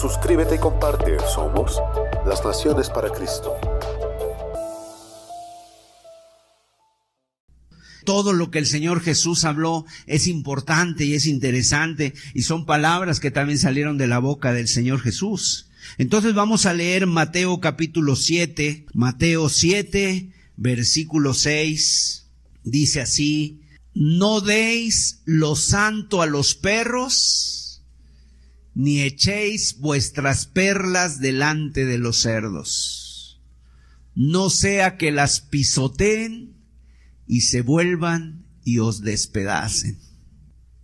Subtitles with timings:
[0.00, 1.16] Suscríbete y comparte.
[1.34, 1.80] Somos
[2.24, 3.56] las Naciones para Cristo.
[8.04, 13.18] Todo lo que el Señor Jesús habló es importante y es interesante y son palabras
[13.18, 15.68] que también salieron de la boca del Señor Jesús.
[15.98, 22.26] Entonces vamos a leer Mateo capítulo 7, Mateo 7, versículo 6.
[22.62, 23.62] Dice así,
[23.94, 27.67] no deis lo santo a los perros,
[28.74, 33.40] ni echéis vuestras perlas delante de los cerdos,
[34.14, 36.56] no sea que las pisoteen
[37.26, 39.98] y se vuelvan y os despedacen.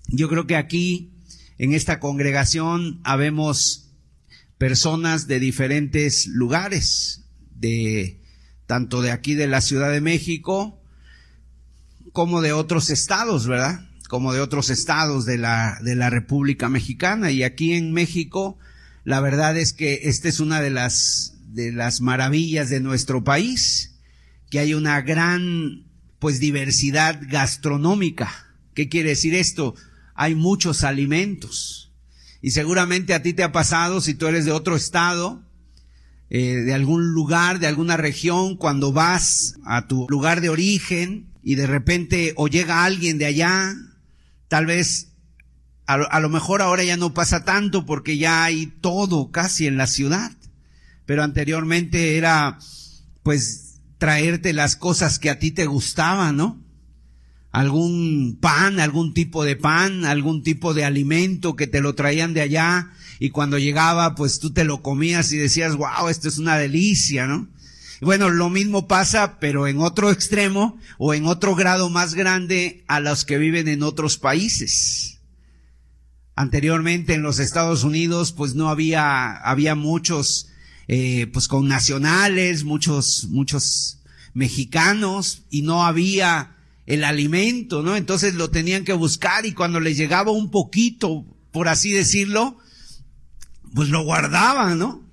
[0.09, 1.13] Yo creo que aquí,
[1.59, 3.91] en esta congregación, habemos
[4.59, 8.21] personas de diferentes lugares, de
[8.67, 10.81] tanto de aquí de la Ciudad de México,
[12.13, 13.91] como de otros estados, ¿verdad?
[14.15, 17.33] Como de otros estados de la, de la República Mexicana.
[17.33, 18.57] Y aquí en México,
[19.03, 23.97] la verdad es que esta es una de las, de las maravillas de nuestro país,
[24.51, 25.89] que hay una gran,
[26.21, 28.55] pues, diversidad gastronómica.
[28.73, 29.75] ¿Qué quiere decir esto?
[30.15, 31.93] Hay muchos alimentos.
[32.41, 35.43] Y seguramente a ti te ha pasado, si tú eres de otro estado,
[36.31, 41.57] eh, de algún lugar, de alguna región, cuando vas a tu lugar de origen y
[41.57, 43.75] de repente o llega alguien de allá
[44.55, 45.09] Tal vez
[45.87, 49.89] a lo, mejor ahora ya no pasa tanto porque ya hay todo casi en la
[49.89, 50.31] ciudad.
[51.07, 52.61] Pero anteriormente era
[53.25, 56.63] pues traerte las cosas que a ti te gustaban, ¿no?
[57.51, 62.43] Algún pan, algún tipo de pan, algún tipo de alimento que te lo traían de
[62.43, 66.57] allá y cuando llegaba pues tú te lo comías y decías, wow, esto es una
[66.59, 67.49] delicia, ¿no?
[68.01, 73.01] Bueno, lo mismo pasa, pero en otro extremo o en otro grado más grande a
[73.01, 75.21] los que viven en otros países.
[76.37, 80.49] Anteriormente en los Estados Unidos, pues no había, había muchos,
[80.89, 84.01] eh, pues con nacionales, muchos, muchos
[84.33, 86.57] mexicanos y no había
[86.87, 87.97] el alimento, ¿no?
[87.97, 92.59] Entonces lo tenían que buscar y cuando les llegaba un poquito, por así decirlo,
[93.73, 95.04] pues lo guardaban, ¿no?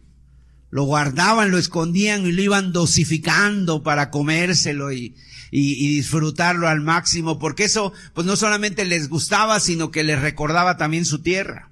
[0.71, 5.15] Lo guardaban, lo escondían y lo iban dosificando para comérselo y,
[5.51, 10.77] y, disfrutarlo al máximo, porque eso pues no solamente les gustaba, sino que les recordaba
[10.77, 11.69] también su tierra.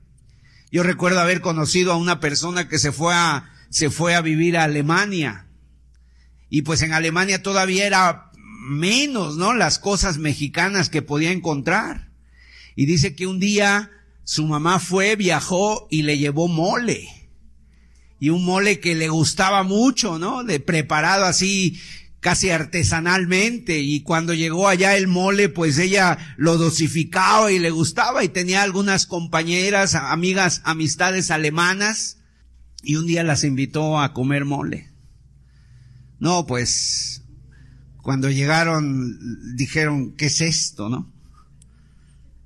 [0.70, 4.58] Yo recuerdo haber conocido a una persona que se fue a, se fue a vivir
[4.58, 5.48] a Alemania.
[6.50, 8.32] Y pues en Alemania todavía era
[8.68, 9.54] menos, ¿no?
[9.54, 12.10] Las cosas mexicanas que podía encontrar.
[12.76, 13.92] Y dice que un día
[14.26, 17.19] su mamá fue, viajó y le llevó mole
[18.20, 20.44] y un mole que le gustaba mucho, ¿no?
[20.44, 21.80] De preparado así
[22.20, 28.26] casi artesanalmente y cuando llegó allá el mole pues ella lo dosificaba y le gustaba
[28.26, 32.18] y tenía algunas compañeras, amigas, amistades alemanas
[32.84, 34.90] y un día las invitó a comer mole.
[36.20, 37.24] No, pues
[38.02, 41.14] cuando llegaron dijeron, ¿qué es esto, no?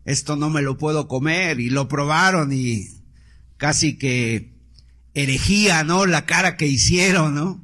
[0.05, 2.89] Esto no me lo puedo comer y lo probaron y
[3.57, 4.52] casi que
[5.13, 6.05] herejía, ¿no?
[6.05, 7.63] La cara que hicieron, ¿no?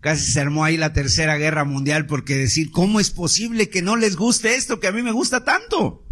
[0.00, 3.96] Casi se armó ahí la tercera guerra mundial porque decir, ¿cómo es posible que no
[3.96, 6.04] les guste esto que a mí me gusta tanto?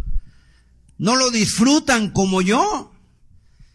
[0.97, 2.93] No lo disfrutan como yo.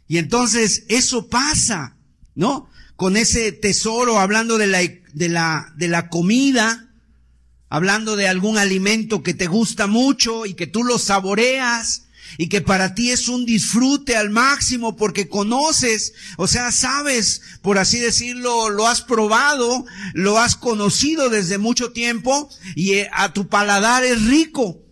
[0.07, 1.97] Y entonces eso pasa,
[2.35, 2.69] ¿no?
[2.97, 4.81] Con ese tesoro, hablando de la,
[5.15, 6.91] de la, de la comida,
[7.71, 12.07] hablando de algún alimento que te gusta mucho y que tú lo saboreas,
[12.39, 17.79] y que para ti es un disfrute al máximo porque conoces, o sea, sabes, por
[17.79, 19.85] así decirlo, lo has probado,
[20.15, 24.83] lo has conocido desde mucho tiempo y eh, a tu paladar es rico,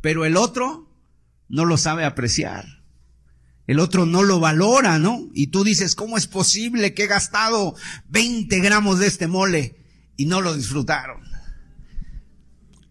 [0.00, 0.88] pero el otro
[1.48, 2.80] no lo sabe apreciar.
[3.66, 5.28] El otro no lo valora, ¿no?
[5.32, 7.76] Y tú dices, ¿cómo es posible que he gastado
[8.08, 9.76] 20 gramos de este mole
[10.16, 11.22] y no lo disfrutaron?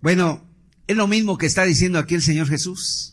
[0.02, 0.48] Bueno,
[0.88, 3.09] es lo mismo que está diciendo aquí el Señor Jesús.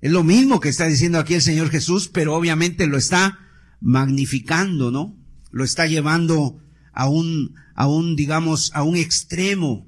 [0.00, 3.38] Es lo mismo que está diciendo aquí el Señor Jesús, pero obviamente lo está
[3.80, 5.16] magnificando, ¿no?
[5.50, 6.58] Lo está llevando
[6.92, 9.86] a un, a un, digamos, a un extremo.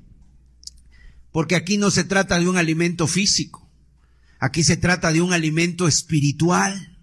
[1.31, 3.70] Porque aquí no se trata de un alimento físico.
[4.38, 6.99] Aquí se trata de un alimento espiritual.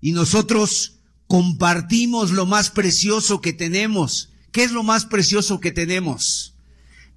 [0.00, 4.32] Y nosotros compartimos lo más precioso que tenemos.
[4.52, 6.54] ¿Qué es lo más precioso que tenemos?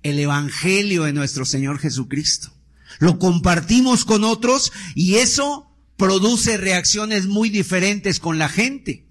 [0.03, 2.53] El Evangelio de nuestro Señor Jesucristo.
[2.99, 9.07] Lo compartimos con otros y eso produce reacciones muy diferentes con la gente.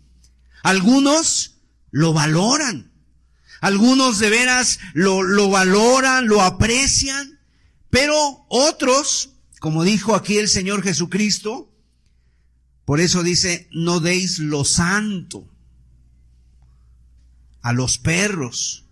[0.62, 1.56] Algunos
[1.90, 2.92] lo valoran.
[3.60, 7.40] Algunos de veras lo, lo valoran, lo aprecian,
[7.90, 11.74] pero otros, como dijo aquí el Señor Jesucristo,
[12.84, 15.48] por eso dice, no deis lo santo
[17.62, 18.86] a los perros,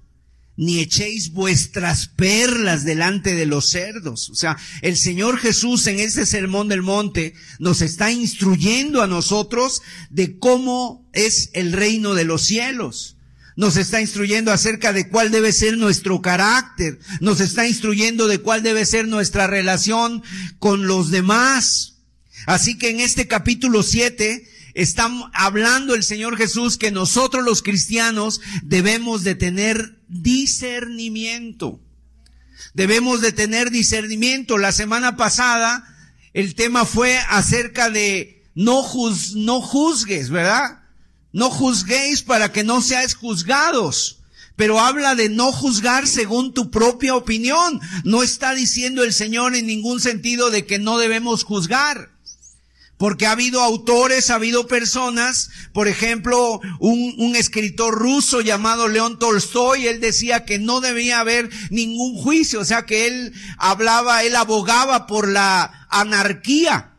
[0.56, 4.30] ni echéis vuestras perlas delante de los cerdos.
[4.30, 9.82] O sea, el Señor Jesús en ese sermón del monte nos está instruyendo a nosotros
[10.10, 13.16] de cómo es el reino de los cielos.
[13.56, 16.98] Nos está instruyendo acerca de cuál debe ser nuestro carácter.
[17.20, 20.22] Nos está instruyendo de cuál debe ser nuestra relación
[20.58, 21.94] con los demás.
[22.46, 28.42] Así que en este capítulo 7 está hablando el Señor Jesús que nosotros los cristianos
[28.62, 31.80] debemos de tener discernimiento.
[32.74, 34.58] Debemos de tener discernimiento.
[34.58, 35.84] La semana pasada
[36.34, 40.82] el tema fue acerca de no, juz, no juzgues, ¿verdad?
[41.32, 44.20] No juzguéis para que no seáis juzgados.
[44.56, 47.80] Pero habla de no juzgar según tu propia opinión.
[48.04, 52.15] No está diciendo el Señor en ningún sentido de que no debemos juzgar.
[52.98, 59.18] Porque ha habido autores, ha habido personas, por ejemplo, un, un, escritor ruso llamado León
[59.18, 64.34] Tolstoy, él decía que no debía haber ningún juicio, o sea que él hablaba, él
[64.34, 66.95] abogaba por la anarquía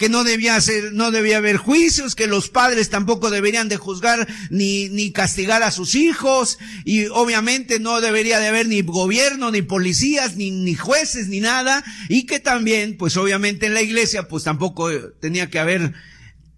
[0.00, 4.26] que no debía ser, no debía haber juicios, que los padres tampoco deberían de juzgar
[4.48, 9.60] ni, ni castigar a sus hijos, y obviamente no debería de haber ni gobierno, ni
[9.60, 14.42] policías, ni, ni jueces, ni nada, y que también, pues obviamente en la iglesia, pues
[14.42, 15.92] tampoco tenía que haber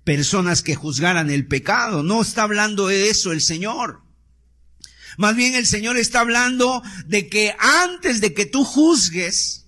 [0.04, 2.04] personas que juzgaran el pecado.
[2.04, 4.02] No está hablando de eso el Señor.
[5.18, 9.66] Más bien el Señor está hablando de que antes de que tú juzgues,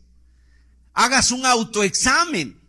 [0.93, 2.63] hagas un autoexamen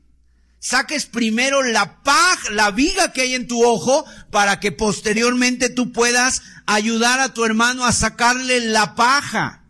[0.66, 5.92] saques primero la paja, la viga que hay en tu ojo, para que posteriormente tú
[5.92, 9.62] puedas ayudar a tu hermano a sacarle la paja.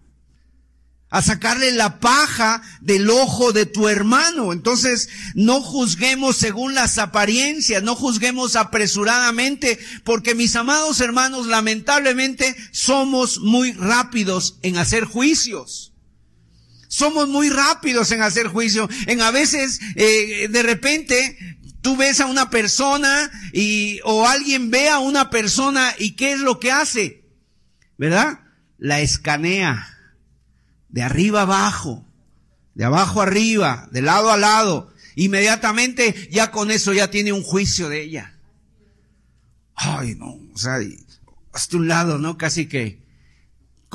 [1.10, 4.54] A sacarle la paja del ojo de tu hermano.
[4.54, 13.40] Entonces, no juzguemos según las apariencias, no juzguemos apresuradamente, porque mis amados hermanos, lamentablemente, somos
[13.40, 15.92] muy rápidos en hacer juicios.
[16.88, 18.90] Somos muy rápidos en hacer juicio.
[19.08, 21.38] En a veces, eh, de repente,
[21.82, 26.40] tú ves a una persona y, o alguien ve a una persona y ¿qué es
[26.40, 27.24] lo que hace?
[27.98, 28.40] ¿Verdad?
[28.78, 29.92] La escanea.
[30.90, 32.06] De arriba abajo.
[32.74, 33.88] De abajo arriba.
[33.92, 34.94] De lado a lado.
[35.16, 38.34] Inmediatamente ya con eso ya tiene un juicio de ella.
[39.76, 40.40] Ay, no.
[40.54, 40.80] O sea,
[41.54, 42.38] hasta un lado, ¿no?
[42.38, 43.05] Casi que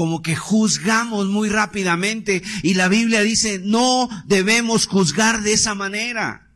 [0.00, 6.48] como que juzgamos muy rápidamente y la Biblia dice no debemos juzgar de esa manera.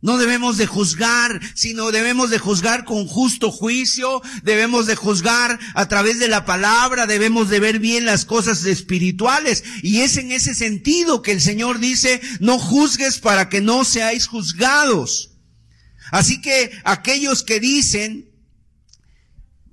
[0.00, 5.86] No debemos de juzgar, sino debemos de juzgar con justo juicio, debemos de juzgar a
[5.86, 9.62] través de la palabra, debemos de ver bien las cosas espirituales.
[9.84, 14.26] Y es en ese sentido que el Señor dice, no juzgues para que no seáis
[14.26, 15.36] juzgados.
[16.10, 18.28] Así que aquellos que dicen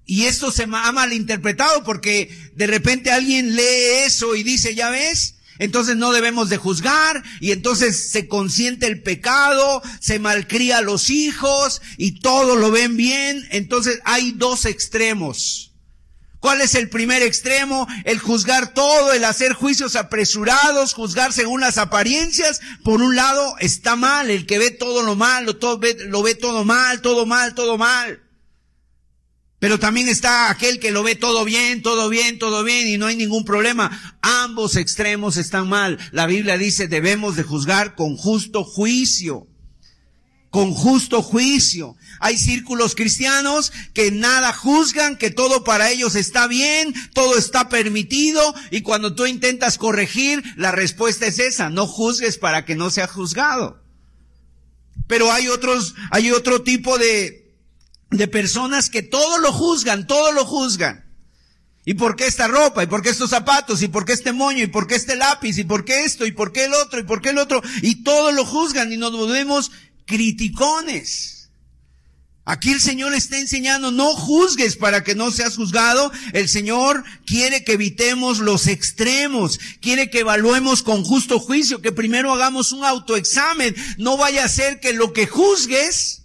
[0.05, 5.35] y esto se ha malinterpretado porque de repente alguien lee eso y dice, ya ves,
[5.57, 11.09] entonces no debemos de juzgar y entonces se consiente el pecado, se malcría a los
[11.09, 13.47] hijos y todo lo ven bien.
[13.51, 15.71] Entonces hay dos extremos.
[16.39, 17.87] ¿Cuál es el primer extremo?
[18.03, 22.61] El juzgar todo, el hacer juicios apresurados, juzgar según las apariencias.
[22.83, 26.63] Por un lado está mal, el que ve todo lo malo, todo, lo ve todo
[26.63, 28.24] mal, todo mal, todo mal.
[29.65, 33.07] Pero también está aquel que lo ve todo bien, todo bien, todo bien y no
[33.07, 34.15] hay ningún problema.
[34.21, 35.97] Ambos extremos están mal.
[36.11, 39.47] La Biblia dice debemos de juzgar con justo juicio.
[40.51, 41.95] Con justo juicio.
[42.19, 48.53] Hay círculos cristianos que nada juzgan, que todo para ellos está bien, todo está permitido
[48.69, 53.07] y cuando tú intentas corregir, la respuesta es esa, no juzgues para que no sea
[53.07, 53.81] juzgado.
[55.07, 57.44] Pero hay otros, hay otro tipo de,
[58.11, 61.05] de personas que todo lo juzgan, todo lo juzgan.
[61.85, 62.83] ¿Y por qué esta ropa?
[62.83, 63.83] ¿Y por qué estos zapatos?
[63.83, 64.63] ¿Y por qué este moño?
[64.63, 65.57] ¿Y por qué este lápiz?
[65.59, 66.25] ¿Y por qué esto?
[66.25, 66.99] ¿Y por qué el otro?
[66.99, 67.61] ¿Y por qué el otro?
[67.83, 69.71] Y todo lo juzgan y nos volvemos
[70.07, 71.35] criticones.
[72.43, 76.11] Aquí el Señor está enseñando, no juzgues para que no seas juzgado.
[76.33, 82.31] El Señor quiere que evitemos los extremos, quiere que evaluemos con justo juicio, que primero
[82.31, 83.75] hagamos un autoexamen.
[83.97, 86.24] No vaya a ser que lo que juzgues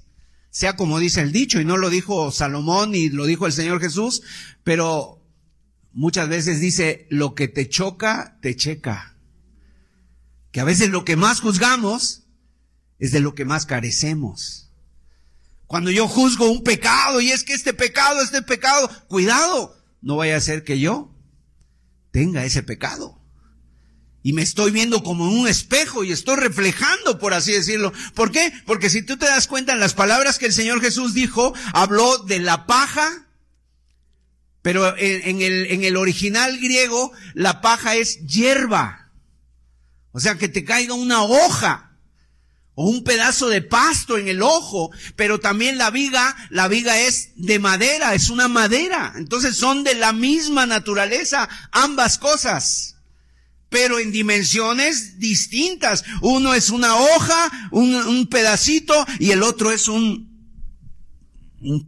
[0.50, 3.80] sea como dice el dicho, y no lo dijo Salomón ni lo dijo el Señor
[3.80, 4.23] Jesús,
[4.64, 5.25] pero
[5.92, 9.16] muchas veces dice, lo que te choca, te checa.
[10.50, 12.25] Que a veces lo que más juzgamos
[12.99, 14.73] es de lo que más carecemos.
[15.66, 20.37] Cuando yo juzgo un pecado y es que este pecado, este pecado, cuidado, no vaya
[20.37, 21.14] a ser que yo
[22.11, 23.19] tenga ese pecado.
[24.22, 27.92] Y me estoy viendo como en un espejo y estoy reflejando, por así decirlo.
[28.14, 28.52] ¿Por qué?
[28.66, 32.18] Porque si tú te das cuenta en las palabras que el Señor Jesús dijo, habló
[32.18, 33.26] de la paja,
[34.60, 39.10] pero en, el, en el original griego la paja es hierba.
[40.12, 41.92] O sea, que te caiga una hoja
[42.74, 47.30] o un pedazo de pasto en el ojo, pero también la viga, la viga es
[47.36, 49.14] de madera, es una madera.
[49.16, 53.00] Entonces son de la misma naturaleza ambas cosas
[53.70, 56.04] pero en dimensiones distintas.
[56.20, 60.28] Uno es una hoja, un, pedacito, y el otro es un,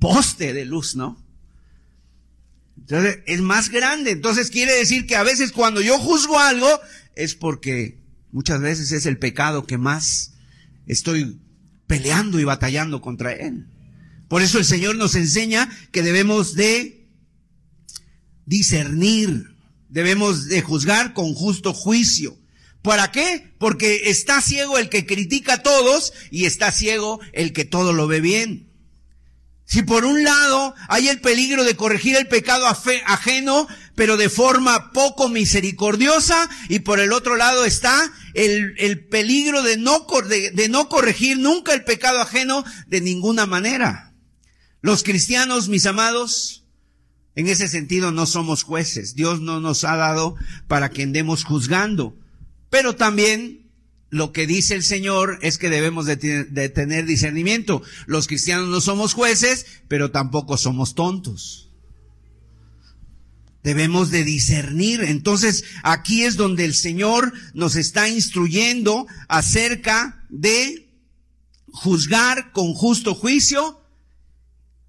[0.00, 1.22] poste de luz, ¿no?
[2.78, 4.12] Entonces, es más grande.
[4.12, 6.68] Entonces quiere decir que a veces cuando yo juzgo algo,
[7.14, 10.34] es porque muchas veces es el pecado que más
[10.86, 11.40] estoy
[11.86, 13.66] peleando y batallando contra él.
[14.28, 17.08] Por eso el Señor nos enseña que debemos de
[18.46, 19.51] discernir
[19.92, 22.38] debemos de juzgar con justo juicio.
[22.80, 23.54] ¿Para qué?
[23.58, 28.08] Porque está ciego el que critica a todos y está ciego el que todo lo
[28.08, 28.70] ve bien.
[29.64, 34.92] Si por un lado hay el peligro de corregir el pecado ajeno, pero de forma
[34.92, 40.68] poco misericordiosa, y por el otro lado está el, el peligro de no, de, de
[40.68, 44.12] no corregir nunca el pecado ajeno de ninguna manera.
[44.80, 46.61] Los cristianos, mis amados,
[47.34, 49.14] en ese sentido no somos jueces.
[49.14, 50.36] Dios no nos ha dado
[50.68, 52.16] para que andemos juzgando.
[52.68, 53.70] Pero también
[54.10, 57.82] lo que dice el Señor es que debemos de, tener discernimiento.
[58.06, 61.70] Los cristianos no somos jueces, pero tampoco somos tontos.
[63.62, 65.02] Debemos de discernir.
[65.02, 70.90] Entonces, aquí es donde el Señor nos está instruyendo acerca de
[71.68, 73.81] juzgar con justo juicio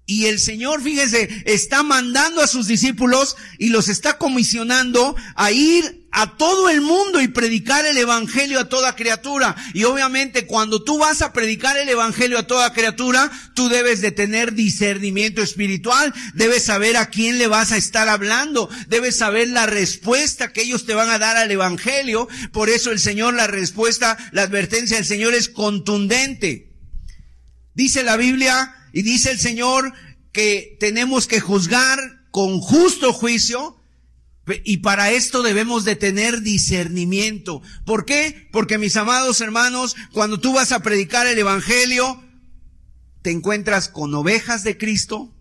[0.06, 6.04] y el Señor, fíjese, está mandando a sus discípulos y los está comisionando a ir
[6.10, 9.56] a todo el mundo y predicar el Evangelio a toda criatura.
[9.72, 14.12] Y obviamente cuando tú vas a predicar el Evangelio a toda criatura, tú debes de
[14.12, 19.64] tener discernimiento espiritual, debes saber a quién le vas a estar hablando, debes saber la
[19.64, 22.28] respuesta que ellos te van a dar al Evangelio.
[22.52, 26.74] Por eso el Señor, la respuesta, la advertencia del Señor es contundente.
[27.72, 29.92] Dice la Biblia, y dice el Señor
[30.32, 31.98] que tenemos que juzgar
[32.30, 33.76] con justo juicio
[34.62, 37.60] y para esto debemos de tener discernimiento.
[37.84, 38.48] ¿Por qué?
[38.52, 42.22] Porque mis amados hermanos, cuando tú vas a predicar el Evangelio,
[43.22, 45.34] te encuentras con ovejas de Cristo,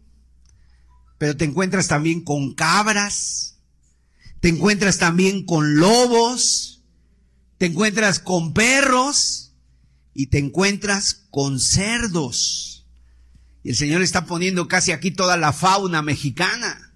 [1.20, 3.60] pero te encuentras también con cabras,
[4.40, 6.82] te encuentras también con lobos,
[7.60, 9.54] te encuentras con perros
[10.16, 12.73] y te encuentras con cerdos.
[13.64, 16.93] Y el Señor está poniendo casi aquí toda la fauna mexicana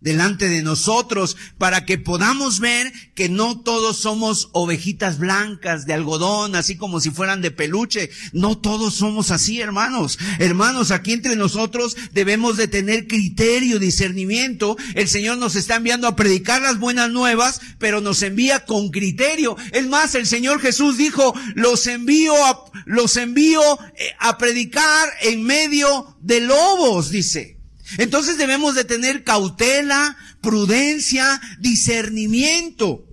[0.00, 6.56] delante de nosotros para que podamos ver que no todos somos ovejitas blancas de algodón,
[6.56, 8.10] así como si fueran de peluche.
[8.32, 10.18] No todos somos así, hermanos.
[10.38, 14.76] Hermanos, aquí entre nosotros debemos de tener criterio, discernimiento.
[14.94, 19.56] El Señor nos está enviando a predicar las buenas nuevas, pero nos envía con criterio.
[19.72, 23.60] Es más, el Señor Jesús dijo, los envío a, los envío
[23.96, 27.59] eh, a predicar en medio de lobos, dice.
[27.98, 33.06] Entonces debemos de tener cautela, prudencia, discernimiento.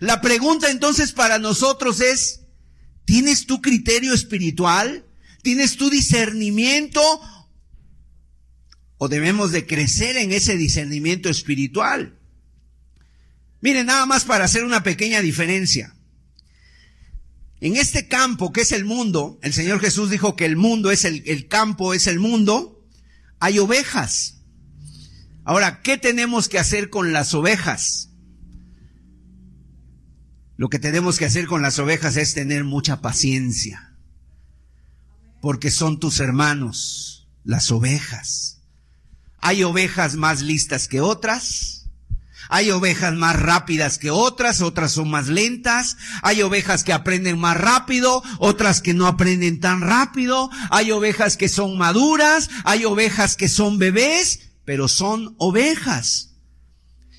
[0.00, 2.40] La pregunta entonces para nosotros es,
[3.04, 5.04] ¿tienes tu criterio espiritual?
[5.42, 7.02] ¿Tienes tu discernimiento?
[8.98, 12.18] ¿O debemos de crecer en ese discernimiento espiritual?
[13.60, 15.94] Miren, nada más para hacer una pequeña diferencia.
[17.60, 21.04] En este campo que es el mundo, el Señor Jesús dijo que el mundo es
[21.04, 22.69] el, el campo, es el mundo,
[23.40, 24.42] hay ovejas.
[25.44, 28.10] Ahora, ¿qué tenemos que hacer con las ovejas?
[30.56, 33.96] Lo que tenemos que hacer con las ovejas es tener mucha paciencia,
[35.40, 38.60] porque son tus hermanos, las ovejas.
[39.38, 41.79] Hay ovejas más listas que otras,
[42.50, 45.96] hay ovejas más rápidas que otras, otras son más lentas.
[46.22, 50.50] Hay ovejas que aprenden más rápido, otras que no aprenden tan rápido.
[50.70, 56.30] Hay ovejas que son maduras, hay ovejas que son bebés, pero son ovejas.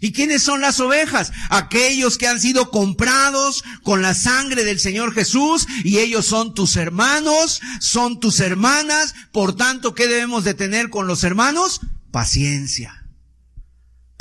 [0.01, 1.31] ¿Y quiénes son las ovejas?
[1.49, 6.75] Aquellos que han sido comprados con la sangre del Señor Jesús y ellos son tus
[6.75, 9.15] hermanos, son tus hermanas.
[9.31, 11.79] Por tanto, ¿qué debemos de tener con los hermanos?
[12.11, 13.00] Paciencia.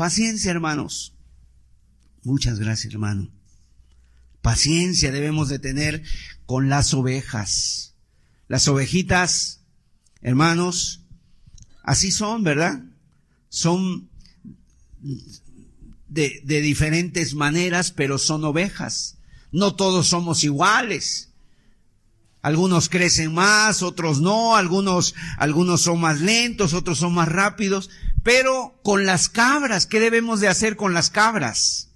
[0.01, 1.13] Paciencia, hermanos.
[2.23, 3.29] Muchas gracias, hermano.
[4.41, 6.03] Paciencia debemos de tener
[6.47, 7.97] con las ovejas.
[8.49, 9.61] Las ovejitas,
[10.23, 11.03] hermanos,
[11.83, 12.83] así son, ¿verdad?
[13.51, 14.09] Son
[16.09, 19.19] de, de diferentes maneras, pero son ovejas.
[19.53, 21.29] No todos somos iguales.
[22.41, 27.91] Algunos crecen más, otros no, algunos, algunos son más lentos, otros son más rápidos.
[28.23, 31.91] Pero con las cabras, ¿qué debemos de hacer con las cabras?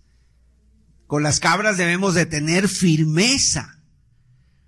[1.06, 3.78] Con las cabras debemos de tener firmeza.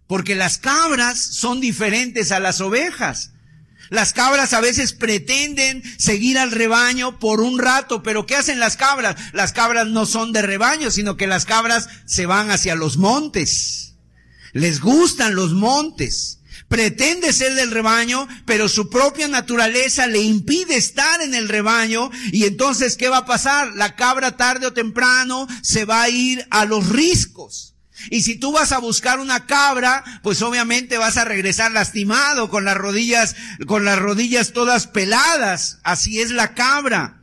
[0.07, 3.33] Porque las cabras son diferentes a las ovejas.
[3.89, 8.77] Las cabras a veces pretenden seguir al rebaño por un rato, pero ¿qué hacen las
[8.77, 9.17] cabras?
[9.33, 13.95] Las cabras no son de rebaño, sino que las cabras se van hacia los montes.
[14.53, 16.36] Les gustan los montes.
[16.69, 22.11] Pretende ser del rebaño, pero su propia naturaleza le impide estar en el rebaño.
[22.33, 23.75] Y entonces, ¿qué va a pasar?
[23.75, 27.75] La cabra tarde o temprano se va a ir a los riscos.
[28.11, 32.65] Y si tú vas a buscar una cabra, pues obviamente vas a regresar lastimado, con
[32.65, 35.79] las rodillas, con las rodillas todas peladas.
[35.83, 37.16] Así es la cabra.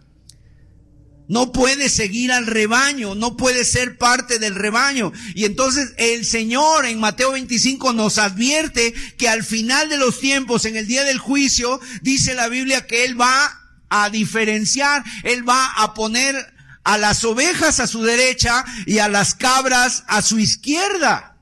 [1.27, 5.11] No puede seguir al rebaño, no puede ser parte del rebaño.
[5.35, 10.65] Y entonces el Señor en Mateo 25 nos advierte que al final de los tiempos,
[10.65, 15.65] en el día del juicio, dice la Biblia que Él va a diferenciar, Él va
[15.77, 16.53] a poner
[16.83, 21.37] a las ovejas a su derecha y a las cabras a su izquierda.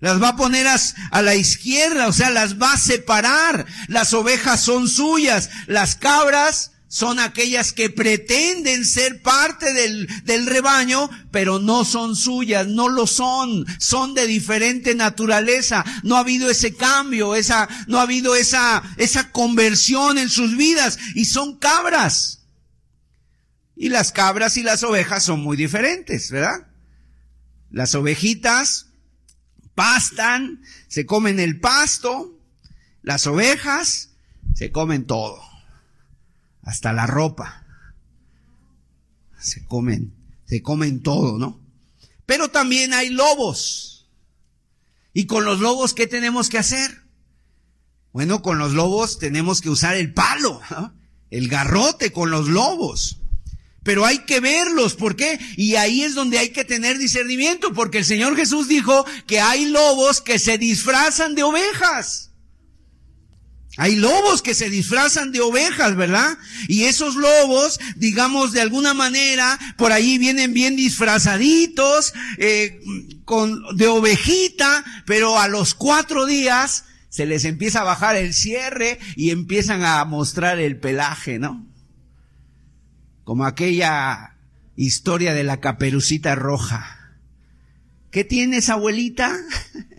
[0.00, 3.66] Las va a poner a, la izquierda, o sea, las va a separar.
[3.88, 11.10] Las ovejas son suyas, las cabras son aquellas que pretenden ser parte del, del, rebaño,
[11.30, 15.84] pero no son suyas, no lo son, son de diferente naturaleza.
[16.02, 20.98] No ha habido ese cambio, esa, no ha habido esa, esa conversión en sus vidas
[21.14, 22.46] y son cabras.
[23.76, 26.66] Y las cabras y las ovejas son muy diferentes, ¿verdad?
[27.70, 28.86] Las ovejitas
[29.74, 32.36] pastan, se comen el pasto,
[33.02, 34.10] las ovejas
[34.54, 35.40] se comen todo,
[36.68, 37.64] hasta la ropa.
[39.40, 40.12] Se comen,
[40.44, 41.58] se comen todo, ¿no?
[42.26, 44.06] Pero también hay lobos.
[45.14, 47.04] Y con los lobos, ¿qué tenemos que hacer?
[48.12, 50.92] Bueno, con los lobos tenemos que usar el palo, ¿no?
[51.30, 53.18] el garrote con los lobos
[53.82, 54.92] pero hay que verlos.
[54.92, 55.38] ¿Por qué?
[55.56, 59.64] Y ahí es donde hay que tener discernimiento, porque el Señor Jesús dijo que hay
[59.64, 62.27] lobos que se disfrazan de ovejas.
[63.78, 66.36] Hay lobos que se disfrazan de ovejas, ¿verdad?
[66.68, 72.80] Y esos lobos, digamos, de alguna manera, por ahí vienen bien disfrazaditos, eh,
[73.24, 78.98] con, de ovejita, pero a los cuatro días se les empieza a bajar el cierre
[79.16, 81.68] y empiezan a mostrar el pelaje, ¿no?
[83.28, 84.38] como aquella
[84.74, 87.12] historia de la caperucita roja.
[88.10, 89.36] ¿Qué tienes, abuelita?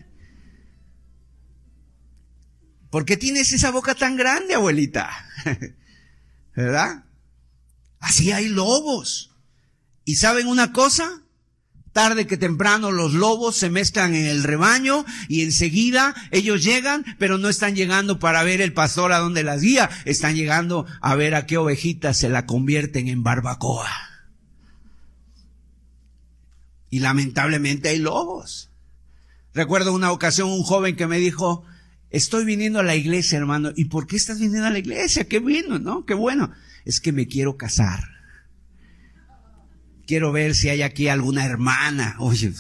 [2.90, 5.10] ¿Por qué tienes esa boca tan grande, abuelita?
[6.56, 7.06] ¿Verdad?
[8.00, 9.32] Así hay lobos.
[10.06, 11.22] ¿Y saben una cosa?
[11.94, 17.38] Tarde que temprano los lobos se mezclan en el rebaño y enseguida ellos llegan, pero
[17.38, 21.36] no están llegando para ver el pastor a dónde las guía, están llegando a ver
[21.36, 23.90] a qué ovejitas se la convierten en barbacoa.
[26.90, 28.70] Y lamentablemente hay lobos.
[29.54, 31.66] Recuerdo una ocasión un joven que me dijo,
[32.10, 33.72] estoy viniendo a la iglesia, hermano.
[33.76, 35.28] ¿Y por qué estás viniendo a la iglesia?
[35.28, 36.06] Qué bueno, ¿no?
[36.06, 36.52] Qué bueno.
[36.86, 38.20] Es que me quiero casar
[40.10, 42.16] quiero ver si hay aquí alguna hermana.
[42.18, 42.52] Oye,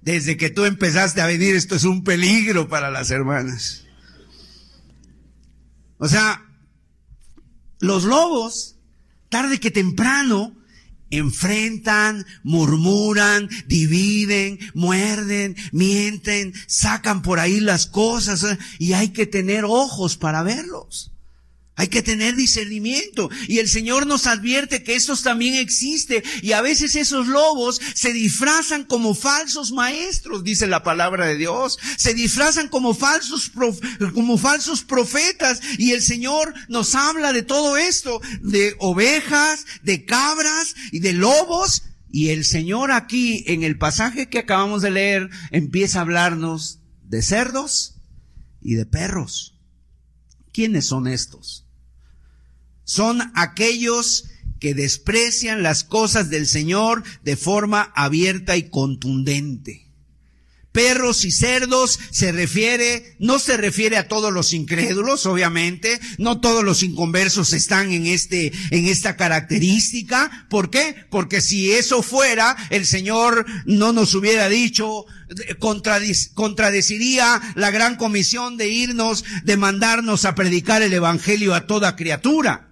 [0.00, 3.84] desde que tú empezaste a venir esto es un peligro para las hermanas.
[5.98, 6.42] O sea,
[7.80, 8.78] los lobos,
[9.28, 10.56] tarde que temprano,
[11.10, 18.58] enfrentan, murmuran, dividen, muerden, mienten, sacan por ahí las cosas ¿eh?
[18.78, 21.12] y hay que tener ojos para verlos.
[21.78, 23.28] Hay que tener discernimiento.
[23.48, 26.24] Y el Señor nos advierte que estos también existe.
[26.40, 31.78] Y a veces esos lobos se disfrazan como falsos maestros, dice la palabra de Dios.
[31.98, 33.52] Se disfrazan como falsos,
[34.14, 35.60] como falsos profetas.
[35.76, 38.22] Y el Señor nos habla de todo esto.
[38.40, 41.82] De ovejas, de cabras y de lobos.
[42.10, 47.20] Y el Señor aquí, en el pasaje que acabamos de leer, empieza a hablarnos de
[47.20, 47.96] cerdos
[48.62, 49.60] y de perros.
[50.54, 51.65] ¿Quiénes son estos?
[52.86, 54.24] Son aquellos
[54.58, 59.86] que desprecian las cosas del Señor de forma abierta y contundente
[60.76, 66.62] perros y cerdos se refiere, no se refiere a todos los incrédulos, obviamente, no todos
[66.62, 70.46] los inconversos están en este, en esta característica.
[70.50, 70.94] ¿Por qué?
[71.08, 75.06] Porque si eso fuera, el Señor no nos hubiera dicho,
[76.34, 82.65] contradeciría la gran comisión de irnos, de mandarnos a predicar el Evangelio a toda criatura.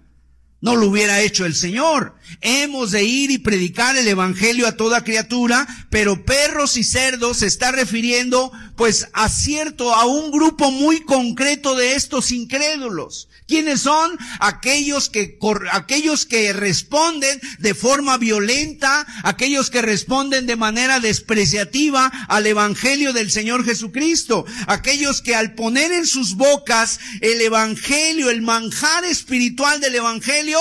[0.65, 2.15] No lo hubiera hecho el Señor.
[2.41, 7.45] Hemos de ir y predicar el Evangelio a toda criatura, pero perros y cerdos se
[7.45, 13.29] está refiriendo pues a cierto, a un grupo muy concreto de estos incrédulos.
[13.47, 14.17] ¿Quiénes son?
[14.39, 15.37] Aquellos que,
[15.71, 23.29] aquellos que responden de forma violenta, aquellos que responden de manera despreciativa al Evangelio del
[23.29, 29.95] Señor Jesucristo, aquellos que al poner en sus bocas el Evangelio, el manjar espiritual del
[29.95, 30.54] Evangelio,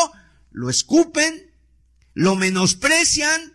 [0.50, 1.50] lo escupen,
[2.14, 3.54] lo menosprecian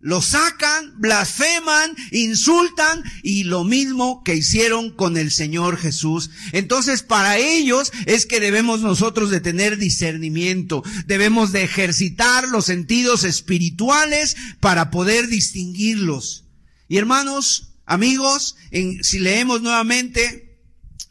[0.00, 6.30] lo sacan, blasfeman, insultan y lo mismo que hicieron con el Señor Jesús.
[6.52, 13.24] Entonces para ellos es que debemos nosotros de tener discernimiento, debemos de ejercitar los sentidos
[13.24, 16.44] espirituales para poder distinguirlos.
[16.88, 18.56] Y hermanos, amigos,
[19.02, 20.58] si leemos nuevamente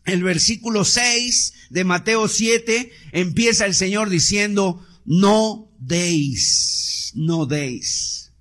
[0.06, 8.32] el versículo 6 de Mateo 7, empieza el Señor diciendo, no deis, no deis.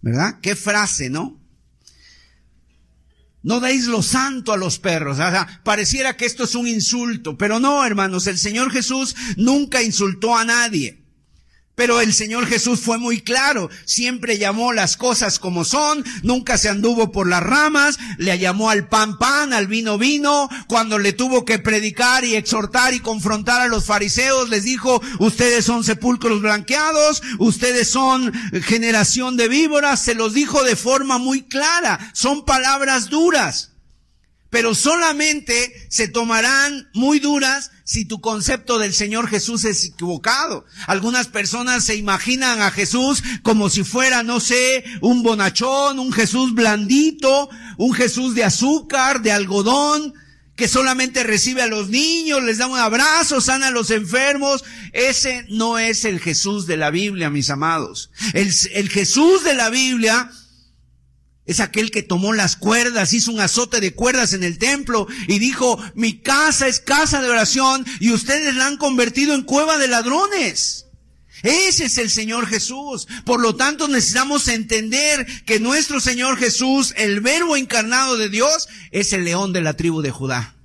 [0.00, 0.40] ¿Verdad?
[0.40, 1.38] Qué frase, ¿no?
[3.42, 5.14] No deis lo santo a los perros.
[5.14, 9.82] O sea, pareciera que esto es un insulto, pero no, hermanos, el Señor Jesús nunca
[9.82, 11.07] insultó a nadie.
[11.78, 16.68] Pero el Señor Jesús fue muy claro, siempre llamó las cosas como son, nunca se
[16.68, 21.44] anduvo por las ramas, le llamó al pan pan, al vino vino, cuando le tuvo
[21.44, 27.22] que predicar y exhortar y confrontar a los fariseos, les dijo, ustedes son sepulcros blanqueados,
[27.38, 28.32] ustedes son
[28.64, 33.77] generación de víboras, se los dijo de forma muy clara, son palabras duras
[34.50, 40.64] pero solamente se tomarán muy duras si tu concepto del Señor Jesús es equivocado.
[40.86, 46.54] Algunas personas se imaginan a Jesús como si fuera, no sé, un bonachón, un Jesús
[46.54, 50.14] blandito, un Jesús de azúcar, de algodón,
[50.56, 54.64] que solamente recibe a los niños, les da un abrazo, sana a los enfermos.
[54.92, 58.10] Ese no es el Jesús de la Biblia, mis amados.
[58.34, 60.30] El, el Jesús de la Biblia
[61.48, 65.38] es aquel que tomó las cuerdas, hizo un azote de cuerdas en el templo y
[65.38, 69.88] dijo, mi casa es casa de oración y ustedes la han convertido en cueva de
[69.88, 70.84] ladrones.
[71.42, 73.08] Ese es el Señor Jesús.
[73.24, 79.14] Por lo tanto, necesitamos entender que nuestro Señor Jesús, el verbo encarnado de Dios, es
[79.14, 80.57] el león de la tribu de Judá.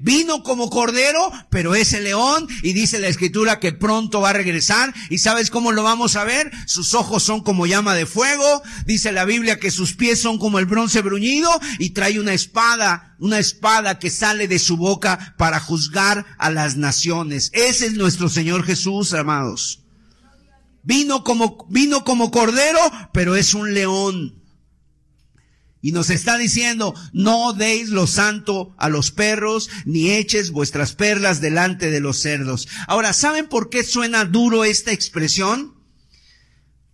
[0.00, 4.34] Vino como cordero, pero es el león y dice la escritura que pronto va a
[4.34, 4.94] regresar.
[5.10, 6.50] ¿Y sabes cómo lo vamos a ver?
[6.66, 8.62] Sus ojos son como llama de fuego.
[8.86, 13.16] Dice la Biblia que sus pies son como el bronce bruñido y trae una espada,
[13.18, 17.50] una espada que sale de su boca para juzgar a las naciones.
[17.52, 19.82] Ese es nuestro Señor Jesús, amados.
[20.82, 22.78] Vino como, vino como cordero,
[23.12, 24.45] pero es un león.
[25.86, 31.40] Y nos está diciendo, no deis lo santo a los perros, ni eches vuestras perlas
[31.40, 32.66] delante de los cerdos.
[32.88, 35.76] Ahora, ¿saben por qué suena duro esta expresión?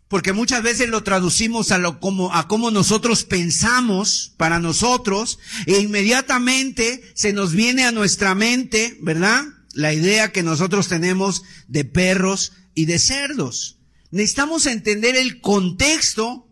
[0.08, 5.80] Porque muchas veces lo traducimos a lo como, a cómo nosotros pensamos para nosotros, e
[5.80, 9.42] inmediatamente se nos viene a nuestra mente, ¿verdad?
[9.72, 13.78] La idea que nosotros tenemos de perros y de cerdos.
[14.10, 16.51] Necesitamos entender el contexto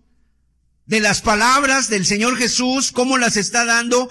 [0.91, 4.09] de las palabras del Señor Jesús, cómo las está dando,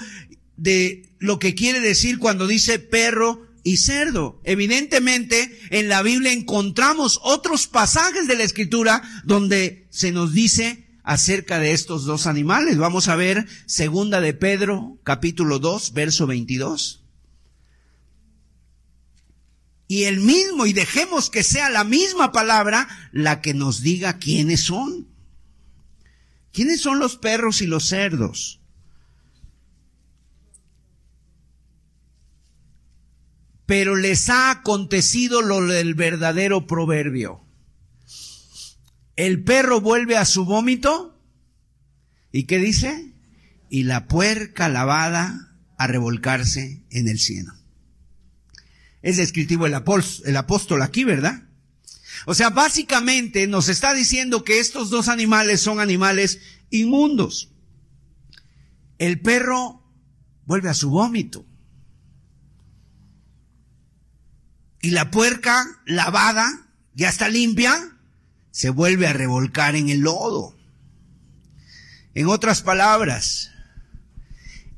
[0.56, 4.40] de lo que quiere decir cuando dice perro y cerdo.
[4.46, 11.60] Evidentemente, en la Biblia encontramos otros pasajes de la Escritura donde se nos dice acerca
[11.60, 12.78] de estos dos animales.
[12.78, 17.04] Vamos a ver segunda de Pedro, capítulo 2, verso 22.
[19.90, 24.62] Y el mismo, y dejemos que sea la misma palabra la que nos diga quiénes
[24.62, 25.10] son.
[26.52, 28.62] ¿Quiénes son los perros y los cerdos?
[33.66, 37.46] Pero les ha acontecido lo del verdadero proverbio.
[39.16, 41.22] El perro vuelve a su vómito.
[42.32, 43.14] ¿Y qué dice?
[43.70, 47.54] Y la puerca lavada a revolcarse en el cielo.
[49.02, 51.49] Es descriptivo el apóstol aquí, ¿verdad?
[52.26, 57.50] O sea, básicamente nos está diciendo que estos dos animales son animales inmundos.
[58.98, 59.84] El perro
[60.46, 61.46] vuelve a su vómito.
[64.82, 67.98] Y la puerca lavada, ya está limpia,
[68.52, 70.56] se vuelve a revolcar en el lodo.
[72.14, 73.52] En otras palabras,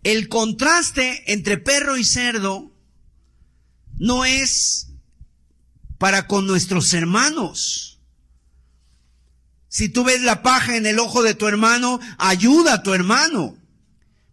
[0.03, 2.71] el contraste entre perro y cerdo
[3.97, 4.90] no es
[6.01, 7.99] para con nuestros hermanos.
[9.69, 13.55] Si tú ves la paja en el ojo de tu hermano, ayuda a tu hermano.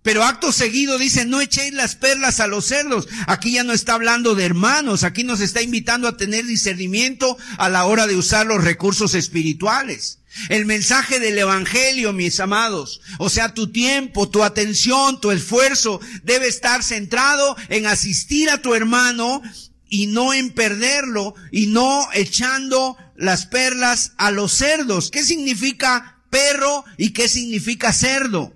[0.03, 3.07] Pero acto seguido dice, no echéis las perlas a los cerdos.
[3.27, 7.69] Aquí ya no está hablando de hermanos, aquí nos está invitando a tener discernimiento a
[7.69, 10.21] la hora de usar los recursos espirituales.
[10.49, 16.49] El mensaje del Evangelio, mis amados, o sea, tu tiempo, tu atención, tu esfuerzo debe
[16.49, 19.43] estar centrado en asistir a tu hermano
[19.89, 25.11] y no en perderlo y no echando las perlas a los cerdos.
[25.11, 28.55] ¿Qué significa perro y qué significa cerdo?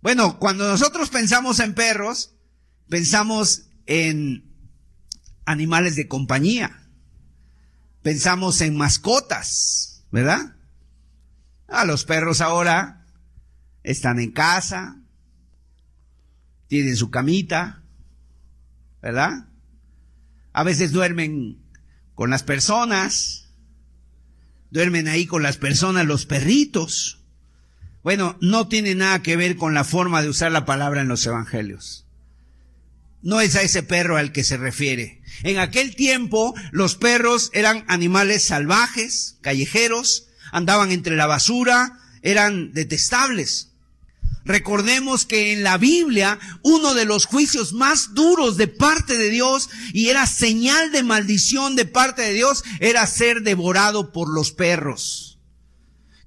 [0.00, 2.34] Bueno, cuando nosotros pensamos en perros,
[2.88, 4.44] pensamos en
[5.44, 6.88] animales de compañía.
[8.02, 10.56] Pensamos en mascotas, ¿verdad?
[11.68, 13.06] Ah, los perros ahora
[13.84, 14.96] están en casa,
[16.66, 17.82] tienen su camita,
[19.00, 19.51] ¿verdad?
[20.52, 21.58] A veces duermen
[22.14, 23.48] con las personas,
[24.70, 27.20] duermen ahí con las personas los perritos.
[28.02, 31.24] Bueno, no tiene nada que ver con la forma de usar la palabra en los
[31.26, 32.06] evangelios.
[33.22, 35.22] No es a ese perro al que se refiere.
[35.44, 43.71] En aquel tiempo los perros eran animales salvajes, callejeros, andaban entre la basura, eran detestables.
[44.44, 49.70] Recordemos que en la Biblia uno de los juicios más duros de parte de Dios
[49.92, 55.32] y era señal de maldición de parte de Dios era ser devorado por los perros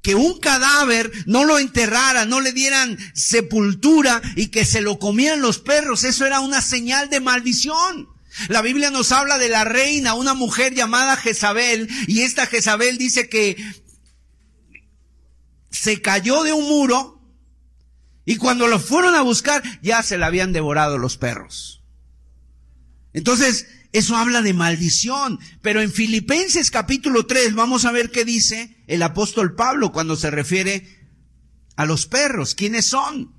[0.05, 5.41] que un cadáver no lo enterrara, no le dieran sepultura y que se lo comieran
[5.41, 6.03] los perros.
[6.03, 8.07] Eso era una señal de maldición.
[8.49, 13.29] La Biblia nos habla de la reina, una mujer llamada Jezabel, y esta Jezabel dice
[13.29, 13.57] que
[15.71, 17.14] se cayó de un muro
[18.25, 21.83] y cuando lo fueron a buscar ya se la habían devorado los perros.
[23.13, 25.39] Entonces, eso habla de maldición.
[25.61, 30.31] Pero en Filipenses capítulo 3 vamos a ver qué dice el apóstol Pablo cuando se
[30.31, 31.07] refiere
[31.77, 32.55] a los perros.
[32.55, 33.33] ¿Quiénes son?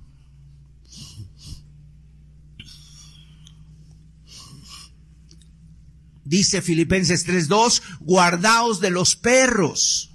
[6.23, 10.11] Dice Filipenses 3.2, guardaos de los perros,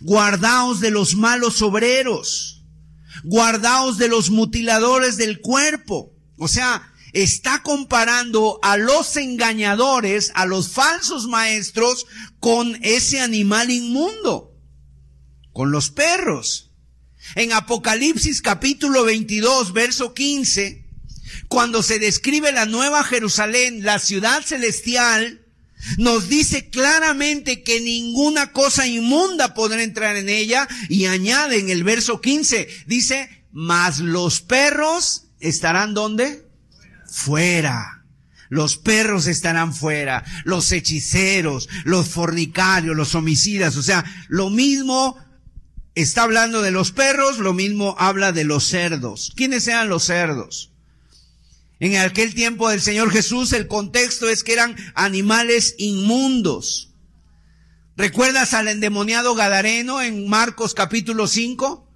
[0.00, 2.53] guardaos de los malos obreros,
[3.22, 6.12] guardaos de los mutiladores del cuerpo.
[6.38, 12.06] O sea, está comparando a los engañadores, a los falsos maestros,
[12.40, 14.52] con ese animal inmundo,
[15.52, 16.72] con los perros.
[17.36, 20.84] En Apocalipsis capítulo 22, verso 15,
[21.48, 25.43] cuando se describe la nueva Jerusalén, la ciudad celestial,
[25.98, 31.84] nos dice claramente que ninguna cosa inmunda podrá entrar en ella y añade en el
[31.84, 36.44] verso 15, dice, mas los perros estarán donde?
[37.14, 38.02] fuera.
[38.50, 45.16] Los perros estarán fuera, los hechiceros, los fornicarios, los homicidas, o sea, lo mismo
[45.94, 49.32] está hablando de los perros, lo mismo habla de los cerdos.
[49.34, 50.73] ¿Quiénes eran los cerdos?
[51.80, 56.90] En aquel tiempo del Señor Jesús el contexto es que eran animales inmundos.
[57.96, 61.88] ¿Recuerdas al endemoniado Gadareno en Marcos capítulo 5?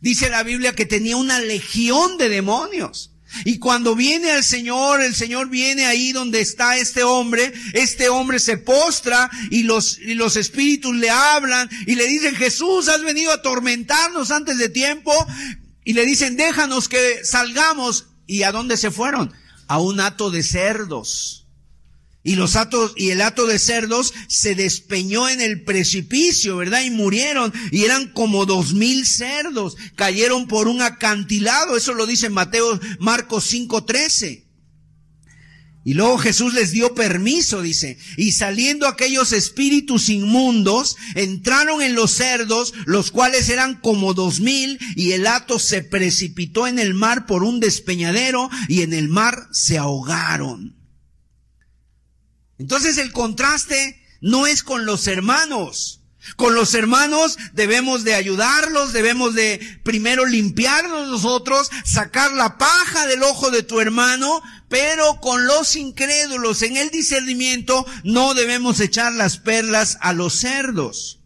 [0.00, 3.12] Dice la Biblia que tenía una legión de demonios.
[3.44, 8.38] Y cuando viene al Señor, el Señor viene ahí donde está este hombre, este hombre
[8.38, 13.32] se postra y los, y los espíritus le hablan y le dicen, Jesús, has venido
[13.32, 15.12] a atormentarnos antes de tiempo.
[15.84, 18.06] Y le dicen, déjanos que salgamos.
[18.26, 19.32] ¿Y a dónde se fueron?
[19.68, 21.46] A un hato de cerdos.
[22.22, 26.82] Y los atos, y el hato de cerdos se despeñó en el precipicio, ¿verdad?
[26.82, 27.52] Y murieron.
[27.70, 29.76] Y eran como dos mil cerdos.
[29.94, 31.76] Cayeron por un acantilado.
[31.76, 34.45] Eso lo dice Mateo, Marcos 5.13.
[35.86, 42.10] Y luego Jesús les dio permiso, dice, y saliendo aquellos espíritus inmundos, entraron en los
[42.10, 47.24] cerdos, los cuales eran como dos mil, y el hato se precipitó en el mar
[47.24, 50.74] por un despeñadero, y en el mar se ahogaron.
[52.58, 56.02] Entonces el contraste no es con los hermanos.
[56.34, 63.22] Con los hermanos debemos de ayudarlos, debemos de primero limpiarnos nosotros, sacar la paja del
[63.22, 69.38] ojo de tu hermano, pero con los incrédulos en el discernimiento no debemos echar las
[69.38, 71.20] perlas a los cerdos.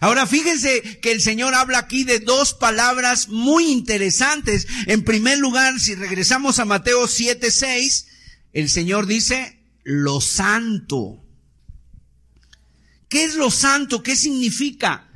[0.00, 4.66] Ahora fíjense que el Señor habla aquí de dos palabras muy interesantes.
[4.86, 8.06] En primer lugar, si regresamos a Mateo 7:6,
[8.52, 11.25] el Señor dice, lo santo.
[13.08, 14.02] ¿Qué es lo santo?
[14.02, 15.08] ¿Qué significa?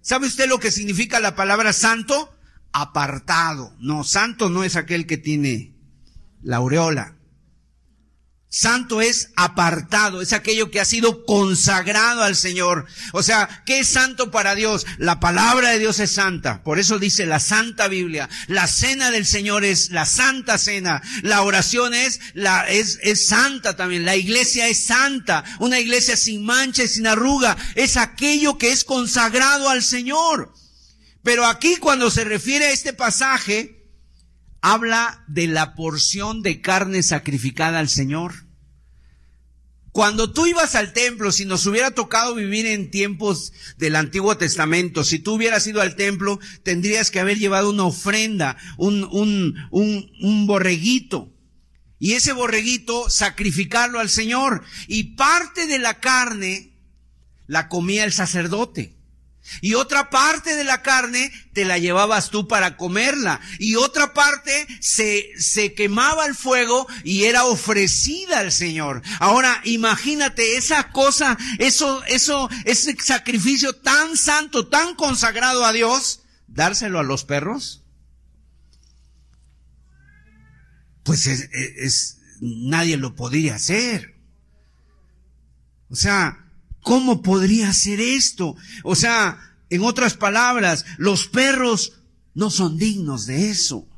[0.00, 2.32] ¿Sabe usted lo que significa la palabra santo?
[2.72, 3.74] Apartado.
[3.78, 5.74] No, santo no es aquel que tiene
[6.42, 7.15] la aureola.
[8.56, 12.86] Santo es apartado, es aquello que ha sido consagrado al Señor.
[13.12, 14.86] O sea, ¿qué es santo para Dios?
[14.96, 16.62] La palabra de Dios es santa.
[16.62, 18.30] Por eso dice la Santa Biblia.
[18.46, 21.02] La cena del Señor es la Santa Cena.
[21.20, 24.06] La oración es, la, es, es santa también.
[24.06, 25.44] La iglesia es santa.
[25.58, 27.58] Una iglesia sin mancha y sin arruga.
[27.74, 30.54] Es aquello que es consagrado al Señor.
[31.22, 33.86] Pero aquí cuando se refiere a este pasaje,
[34.62, 38.45] habla de la porción de carne sacrificada al Señor.
[39.96, 45.04] Cuando tú ibas al templo, si nos hubiera tocado vivir en tiempos del Antiguo Testamento,
[45.04, 50.12] si tú hubieras ido al templo, tendrías que haber llevado una ofrenda, un, un, un,
[50.20, 51.32] un borreguito.
[51.98, 54.64] Y ese borreguito sacrificarlo al Señor.
[54.86, 56.74] Y parte de la carne
[57.46, 58.95] la comía el sacerdote.
[59.60, 63.40] Y otra parte de la carne te la llevabas tú para comerla.
[63.58, 69.02] Y otra parte se, se quemaba al fuego y era ofrecida al Señor.
[69.20, 76.98] Ahora, imagínate esa cosa, eso, eso, ese sacrificio tan santo, tan consagrado a Dios, dárselo
[76.98, 77.82] a los perros.
[81.02, 84.16] Pues es, es nadie lo podría hacer.
[85.88, 86.45] O sea,
[86.86, 88.54] ¿Cómo podría ser esto?
[88.84, 91.94] O sea, en otras palabras, los perros
[92.32, 93.88] no son dignos de eso.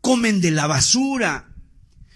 [0.00, 1.52] Comen de la basura,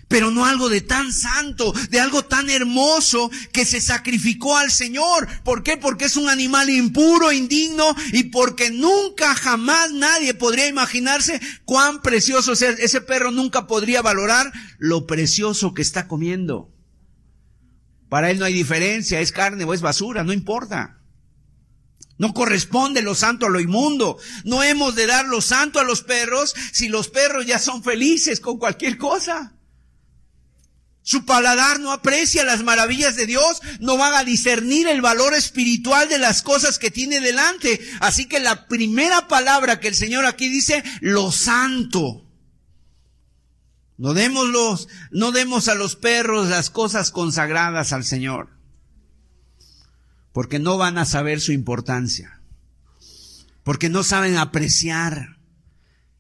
[0.07, 5.27] pero no algo de tan santo, de algo tan hermoso que se sacrificó al Señor.
[5.43, 5.77] ¿Por qué?
[5.77, 12.53] Porque es un animal impuro, indigno y porque nunca jamás nadie podría imaginarse cuán precioso
[12.53, 12.63] es.
[12.63, 16.78] Ese perro nunca podría valorar lo precioso que está comiendo.
[18.09, 20.99] Para él no hay diferencia, es carne o es basura, no importa.
[22.19, 24.19] No corresponde lo santo a lo inmundo.
[24.45, 28.41] No hemos de dar lo santo a los perros si los perros ya son felices
[28.41, 29.55] con cualquier cosa.
[31.03, 36.09] Su paladar no aprecia las maravillas de Dios, no van a discernir el valor espiritual
[36.09, 37.81] de las cosas que tiene delante.
[38.01, 42.28] Así que la primera palabra que el Señor aquí dice, lo santo.
[43.99, 48.49] No demos no demos a los perros las cosas consagradas al Señor.
[50.33, 52.41] Porque no van a saber su importancia.
[53.65, 55.39] Porque no saben apreciar.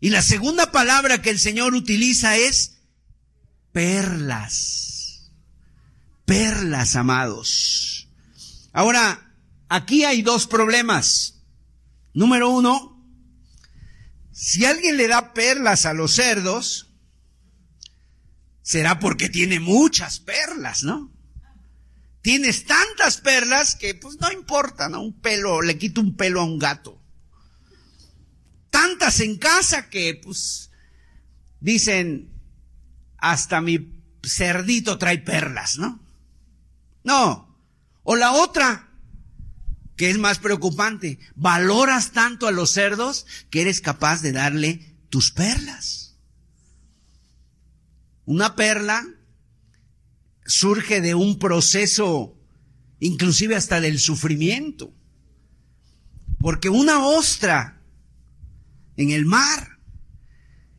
[0.00, 2.78] Y la segunda palabra que el Señor utiliza es
[3.72, 5.30] perlas.
[6.24, 8.08] Perlas, amados.
[8.72, 9.34] Ahora,
[9.68, 11.42] aquí hay dos problemas.
[12.12, 13.00] Número uno,
[14.32, 16.87] si alguien le da perlas a los cerdos,
[18.68, 21.10] será porque tiene muchas perlas, ¿no?
[22.20, 25.00] Tienes tantas perlas que pues no importa, ¿no?
[25.00, 27.00] Un pelo, le quito un pelo a un gato.
[28.68, 30.70] Tantas en casa que pues
[31.60, 32.30] dicen,
[33.16, 35.98] hasta mi cerdito trae perlas, ¿no?
[37.04, 37.58] No.
[38.02, 38.90] O la otra,
[39.96, 45.32] que es más preocupante, valoras tanto a los cerdos que eres capaz de darle tus
[45.32, 46.07] perlas.
[48.28, 49.08] Una perla
[50.44, 52.36] surge de un proceso,
[53.00, 54.92] inclusive hasta del sufrimiento.
[56.38, 57.80] Porque una ostra
[58.98, 59.78] en el mar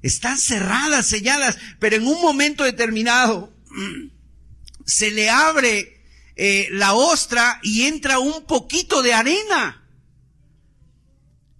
[0.03, 3.51] están cerradas, selladas, pero en un momento determinado
[4.85, 6.03] se le abre
[6.35, 9.89] eh, la ostra y entra un poquito de arena.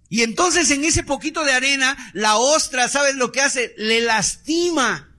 [0.08, 3.74] Y entonces en ese poquito de arena, la ostra, ¿sabes lo que hace?
[3.76, 5.09] Le lastima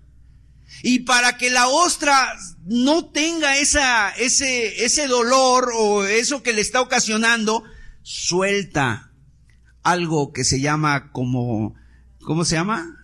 [0.83, 6.61] y para que la ostra no tenga esa, ese, ese dolor o eso que le
[6.61, 7.63] está ocasionando,
[8.01, 9.11] suelta
[9.83, 11.75] algo que se llama como,
[12.21, 12.97] ¿cómo se llama?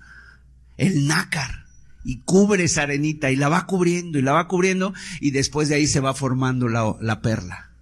[0.77, 1.65] El nácar.
[2.03, 5.75] Y cubre esa arenita y la va cubriendo y la va cubriendo y después de
[5.75, 7.73] ahí se va formando la, la perla.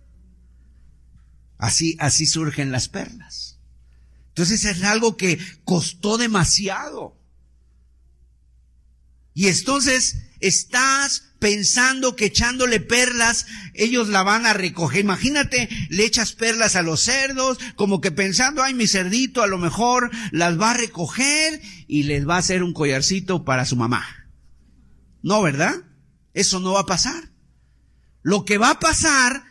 [1.57, 3.59] Así, así surgen las perlas.
[4.29, 7.17] Entonces es algo que costó demasiado.
[9.35, 15.01] Y entonces estás pensando que echándole perlas, ellos la van a recoger.
[15.01, 19.57] Imagínate, le echas perlas a los cerdos, como que pensando, ay, mi cerdito a lo
[19.57, 24.07] mejor las va a recoger y les va a hacer un collarcito para su mamá.
[25.21, 25.75] No, ¿verdad?
[26.33, 27.31] Eso no va a pasar.
[28.23, 29.43] Lo que va a pasar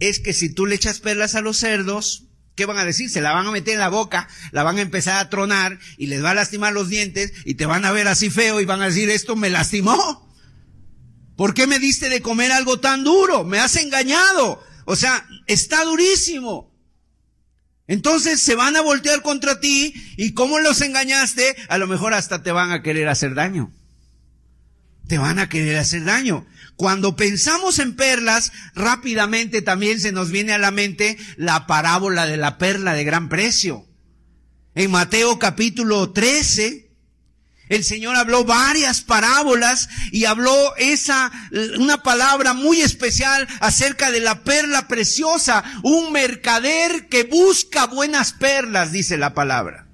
[0.00, 2.27] es que si tú le echas perlas a los cerdos,
[2.58, 3.08] ¿qué van a decir?
[3.08, 6.08] Se la van a meter en la boca, la van a empezar a tronar y
[6.08, 8.82] les va a lastimar los dientes y te van a ver así feo y van
[8.82, 10.28] a decir, esto me lastimó.
[11.36, 13.44] ¿Por qué me diste de comer algo tan duro?
[13.44, 14.60] Me has engañado.
[14.86, 16.76] O sea, está durísimo.
[17.86, 22.42] Entonces se van a voltear contra ti y como los engañaste, a lo mejor hasta
[22.42, 23.72] te van a querer hacer daño.
[25.08, 26.46] Te van a querer hacer daño.
[26.76, 32.36] Cuando pensamos en perlas, rápidamente también se nos viene a la mente la parábola de
[32.36, 33.86] la perla de gran precio.
[34.74, 36.92] En Mateo capítulo 13,
[37.68, 41.32] el Señor habló varias parábolas y habló esa,
[41.78, 48.92] una palabra muy especial acerca de la perla preciosa, un mercader que busca buenas perlas,
[48.92, 49.87] dice la palabra.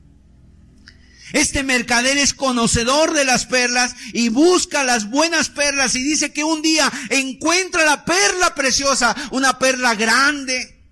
[1.35, 6.45] Este mercader es conocedor de las perlas y busca las buenas perlas y dice que
[6.45, 10.83] un día encuentra la perla preciosa, una perla grande.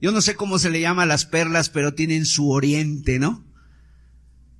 [0.00, 3.44] Yo no sé cómo se le llama las perlas, pero tienen su oriente, ¿no?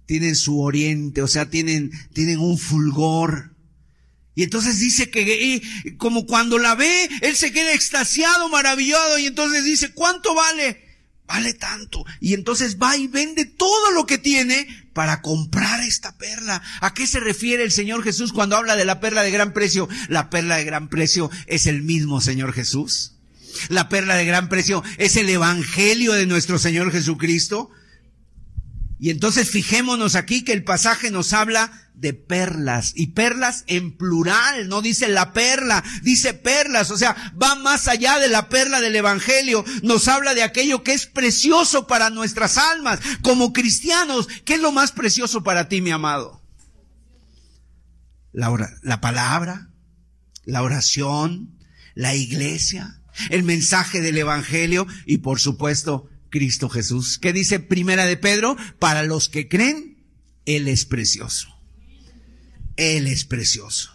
[0.08, 3.54] tienen su oriente, o sea, tienen, tienen un fulgor.
[4.34, 5.60] Y entonces dice que
[5.98, 10.82] como cuando la ve, él se queda extasiado, maravillado, y entonces dice, ¿cuánto vale?
[11.28, 12.06] Vale tanto.
[12.20, 16.62] Y entonces va y vende todo lo que tiene para comprar esta perla.
[16.80, 19.90] ¿A qué se refiere el Señor Jesús cuando habla de la perla de gran precio?
[20.08, 23.12] La perla de gran precio es el mismo Señor Jesús.
[23.68, 27.70] La perla de gran precio es el Evangelio de nuestro Señor Jesucristo.
[29.00, 34.68] Y entonces fijémonos aquí que el pasaje nos habla de perlas y perlas en plural,
[34.68, 38.94] no dice la perla, dice perlas, o sea, va más allá de la perla del
[38.94, 44.60] Evangelio, nos habla de aquello que es precioso para nuestras almas, como cristianos, ¿qué es
[44.60, 46.40] lo más precioso para ti, mi amado?
[48.32, 49.70] La, la palabra,
[50.44, 51.58] la oración,
[51.94, 57.18] la iglesia, el mensaje del Evangelio y por supuesto Cristo Jesús.
[57.18, 58.56] ¿Qué dice Primera de Pedro?
[58.78, 60.04] Para los que creen,
[60.46, 61.48] Él es precioso.
[62.76, 63.92] Él es precioso.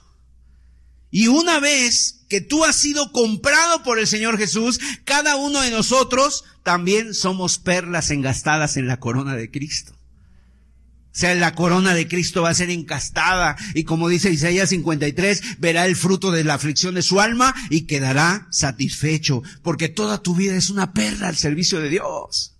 [1.09, 5.69] Y una vez que tú has sido comprado por el Señor Jesús, cada uno de
[5.69, 9.93] nosotros también somos perlas engastadas en la corona de Cristo.
[11.14, 15.59] O sea, la corona de Cristo va a ser encastada y como dice Isaías 53,
[15.59, 20.34] verá el fruto de la aflicción de su alma y quedará satisfecho, porque toda tu
[20.34, 22.52] vida es una perla al servicio de Dios.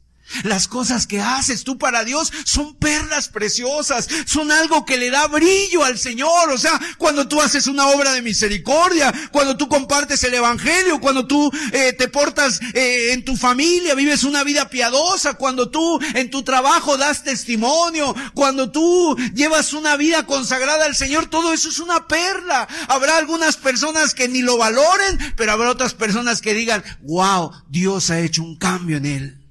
[0.44, 5.28] Las cosas que haces tú para Dios son perlas preciosas, son algo que le da
[5.28, 6.50] brillo al Señor.
[6.52, 11.28] O sea, cuando tú haces una obra de misericordia, cuando tú compartes el Evangelio, cuando
[11.28, 16.30] tú eh, te portas eh, en tu familia, vives una vida piadosa, cuando tú en
[16.30, 21.80] tu trabajo das testimonio, cuando tú llevas una vida consagrada al Señor, todo eso es
[21.80, 22.68] una perla.
[22.88, 28.10] Habrá algunas personas que ni lo valoren, pero habrá otras personas que digan, wow, Dios
[28.10, 29.43] ha hecho un cambio en él.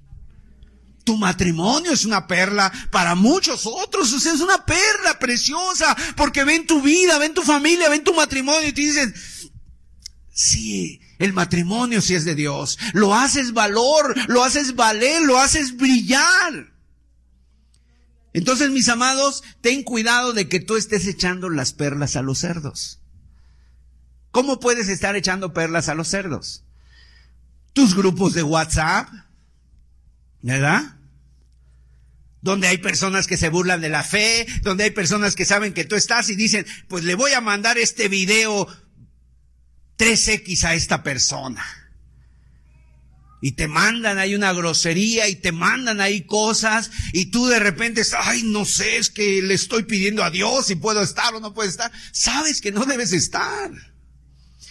[1.04, 6.66] Tu matrimonio es una perla para muchos otros, sea, es una perla preciosa, porque ven
[6.66, 9.14] tu vida, ven tu familia, ven tu matrimonio y te dicen,
[10.32, 15.76] sí, el matrimonio sí es de Dios, lo haces valor, lo haces valer, lo haces
[15.76, 16.72] brillar.
[18.32, 23.00] Entonces, mis amados, ten cuidado de que tú estés echando las perlas a los cerdos.
[24.30, 26.64] ¿Cómo puedes estar echando perlas a los cerdos?
[27.74, 29.08] Tus grupos de WhatsApp,
[30.42, 30.96] ¿Verdad?
[32.40, 35.84] Donde hay personas que se burlan de la fe, donde hay personas que saben que
[35.84, 38.66] tú estás y dicen, pues le voy a mandar este video
[39.96, 41.64] 3X a esta persona.
[43.40, 48.02] Y te mandan ahí una grosería y te mandan ahí cosas y tú de repente,
[48.18, 51.52] ay, no sé, es que le estoy pidiendo a Dios si puedo estar o no
[51.52, 51.90] puedo estar.
[52.12, 53.70] Sabes que no debes estar.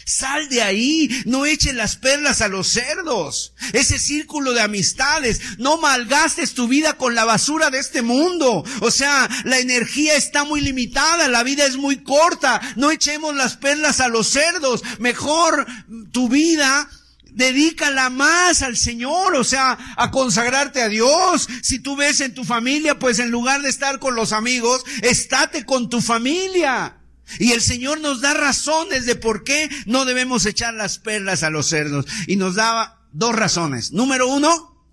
[0.05, 3.53] Sal de ahí, no eches las perlas a los cerdos.
[3.73, 8.63] Ese círculo de amistades, no malgastes tu vida con la basura de este mundo.
[8.81, 12.61] O sea, la energía está muy limitada, la vida es muy corta.
[12.75, 14.83] No echemos las perlas a los cerdos.
[14.99, 15.65] Mejor
[16.11, 16.89] tu vida
[17.33, 21.47] dedícala más al Señor, o sea, a consagrarte a Dios.
[21.61, 25.65] Si tú ves en tu familia, pues en lugar de estar con los amigos, estate
[25.65, 26.97] con tu familia.
[27.39, 31.49] Y el Señor nos da razones de por qué no debemos echar las perlas a
[31.49, 32.05] los cerdos.
[32.27, 33.91] Y nos daba dos razones.
[33.91, 34.85] Número uno,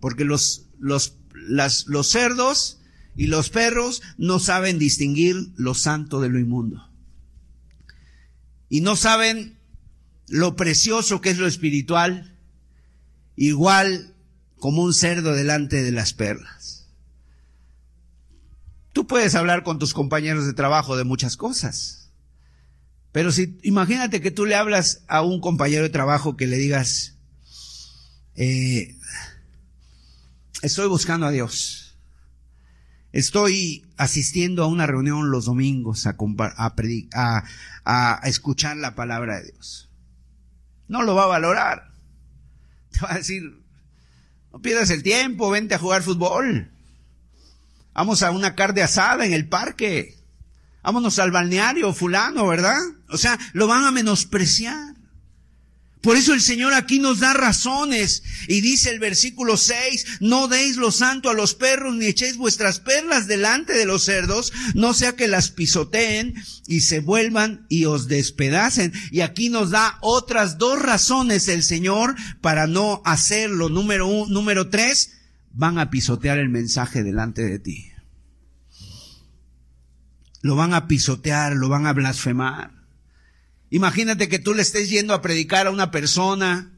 [0.00, 2.80] porque los, los, las, los cerdos
[3.16, 6.90] y los perros no saben distinguir lo santo de lo inmundo.
[8.68, 9.58] Y no saben
[10.28, 12.36] lo precioso que es lo espiritual,
[13.36, 14.14] igual
[14.56, 16.73] como un cerdo delante de las perlas.
[18.94, 22.12] Tú puedes hablar con tus compañeros de trabajo de muchas cosas.
[23.10, 27.18] Pero si, imagínate que tú le hablas a un compañero de trabajo que le digas,
[28.36, 28.96] eh,
[30.62, 31.98] estoy buscando a Dios.
[33.10, 37.44] Estoy asistiendo a una reunión los domingos a, a,
[37.84, 39.90] a escuchar la palabra de Dios.
[40.86, 41.90] No lo va a valorar.
[42.92, 43.42] Te va a decir,
[44.52, 46.73] no pierdas el tiempo, vente a jugar fútbol.
[47.94, 50.16] Vamos a una carne asada en el parque.
[50.82, 52.78] Vámonos al balneario fulano, ¿verdad?
[53.08, 54.94] O sea, lo van a menospreciar.
[56.04, 60.76] Por eso el Señor aquí nos da razones y dice el versículo 6, no deis
[60.76, 65.16] lo santo a los perros ni echéis vuestras perlas delante de los cerdos, no sea
[65.16, 66.34] que las pisoteen
[66.66, 68.92] y se vuelvan y os despedacen.
[69.10, 73.70] Y aquí nos da otras dos razones el Señor para no hacerlo.
[73.70, 75.12] Número uno, número tres,
[75.54, 77.92] van a pisotear el mensaje delante de ti.
[80.42, 82.72] Lo van a pisotear, lo van a blasfemar.
[83.70, 86.72] Imagínate que tú le estés yendo a predicar a una persona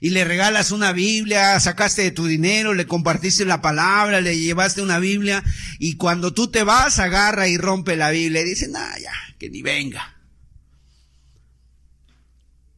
[0.00, 4.82] y le regalas una Biblia, sacaste de tu dinero, le compartiste la palabra, le llevaste
[4.82, 5.42] una Biblia
[5.78, 9.48] y cuando tú te vas agarra y rompe la Biblia y dice, nah, ya, que
[9.48, 10.14] ni venga.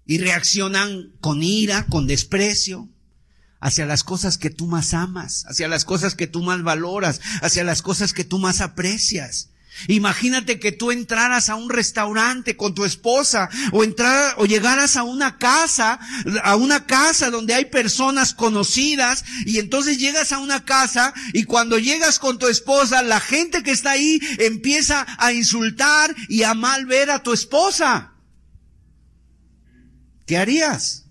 [0.07, 2.89] Y reaccionan con ira, con desprecio
[3.61, 7.65] hacia las cosas que tú más amas, hacia las cosas que tú más valoras, hacia
[7.65, 9.51] las cosas que tú más aprecias.
[9.89, 15.03] Imagínate que tú entraras a un restaurante con tu esposa o entrar o llegaras a
[15.03, 16.01] una casa,
[16.43, 21.79] a una casa donde hay personas conocidas y entonces llegas a una casa y cuando
[21.79, 26.87] llegas con tu esposa, la gente que está ahí empieza a insultar y a mal
[26.87, 28.13] ver a tu esposa.
[30.27, 31.06] ¿Qué harías?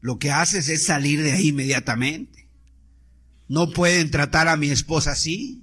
[0.00, 2.48] Lo que haces es salir de ahí inmediatamente.
[3.48, 5.62] No pueden tratar a mi esposa así.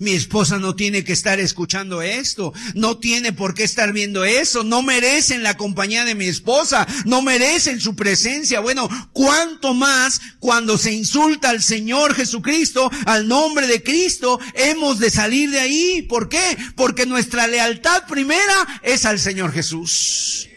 [0.00, 4.62] Mi esposa no tiene que estar escuchando esto, no tiene por qué estar viendo eso,
[4.62, 8.60] no merecen la compañía de mi esposa, no merecen su presencia.
[8.60, 15.10] Bueno, cuánto más cuando se insulta al Señor Jesucristo, al nombre de Cristo, hemos de
[15.10, 16.02] salir de ahí.
[16.02, 16.56] ¿Por qué?
[16.76, 20.48] Porque nuestra lealtad primera es al Señor Jesús.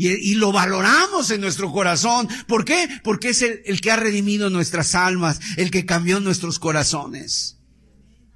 [0.00, 2.28] Y, lo valoramos en nuestro corazón.
[2.46, 2.88] ¿Por qué?
[3.02, 7.58] Porque es el, el que ha redimido nuestras almas, el que cambió nuestros corazones.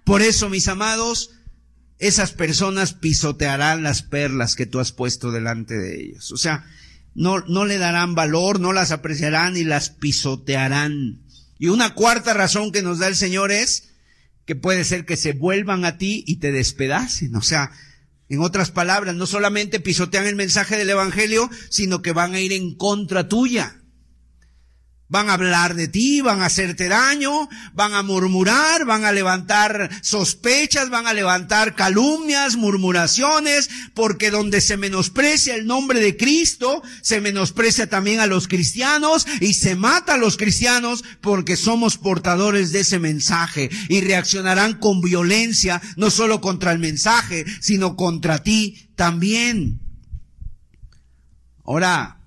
[0.03, 1.31] Por eso, mis amados,
[2.01, 6.33] esas personas pisotearán las perlas que tú has puesto delante de ellos.
[6.33, 6.67] O sea,
[7.15, 11.23] no, no le darán valor, no las apreciarán y las pisotearán.
[11.61, 13.91] Y una cuarta razón que nos da el Señor es
[14.47, 17.37] que puede ser que se vuelvan a ti y te despedacen.
[17.37, 17.71] O sea,
[18.33, 22.55] en otras palabras, no solamente pisotean el mensaje del Evangelio, sino que van a ir
[22.55, 23.82] en contra tuya.
[25.13, 29.91] Van a hablar de ti, van a hacerte daño, van a murmurar, van a levantar
[30.01, 37.21] sospechas, van a levantar calumnias, murmuraciones, porque donde se menosprecia el nombre de Cristo, se
[37.21, 42.81] menosprecia también a los cristianos y se mata a los cristianos porque somos portadores de
[42.81, 49.79] ese mensaje y reaccionarán con violencia, no solo contra el mensaje, sino contra ti también.
[51.67, 52.22] Ahora,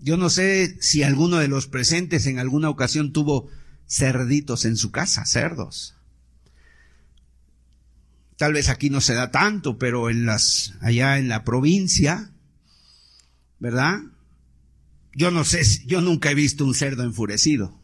[0.00, 3.48] yo no sé si alguno de los presentes en alguna ocasión tuvo
[3.88, 5.94] cerditos en su casa, cerdos.
[8.36, 12.30] Tal vez aquí no se da tanto, pero en las, allá en la provincia,
[13.58, 14.00] ¿verdad?
[15.14, 17.80] Yo no sé, yo nunca he visto un cerdo enfurecido.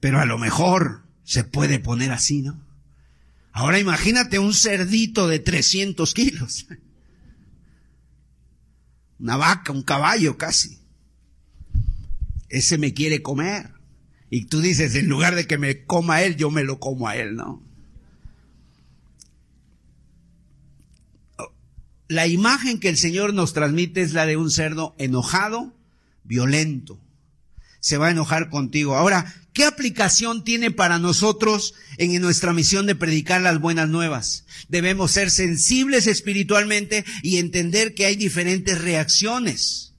[0.00, 2.64] Pero a lo mejor se puede poner así, ¿no?
[3.52, 6.66] Ahora imagínate un cerdito de 300 kilos
[9.24, 10.78] una vaca, un caballo casi.
[12.50, 13.70] Ese me quiere comer.
[14.28, 17.16] Y tú dices, en lugar de que me coma él, yo me lo como a
[17.16, 17.62] él, ¿no?
[22.06, 25.72] La imagen que el Señor nos transmite es la de un cerdo enojado,
[26.24, 27.00] violento.
[27.80, 28.94] Se va a enojar contigo.
[28.94, 34.44] Ahora, ¿Qué aplicación tiene para nosotros en nuestra misión de predicar las buenas nuevas?
[34.68, 39.92] Debemos ser sensibles espiritualmente y entender que hay diferentes reacciones.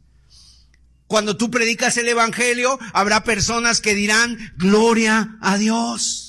[1.08, 6.25] Cuando tú predicas el Evangelio, habrá personas que dirán, gloria a Dios.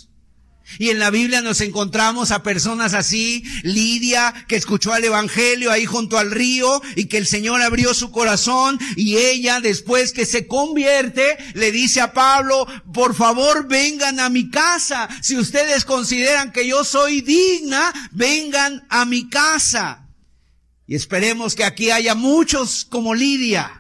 [0.78, 5.86] Y en la Biblia nos encontramos a personas así, Lidia, que escuchó al Evangelio ahí
[5.86, 10.46] junto al río y que el Señor abrió su corazón y ella después que se
[10.46, 15.08] convierte le dice a Pablo, por favor vengan a mi casa.
[15.22, 20.08] Si ustedes consideran que yo soy digna, vengan a mi casa.
[20.86, 23.75] Y esperemos que aquí haya muchos como Lidia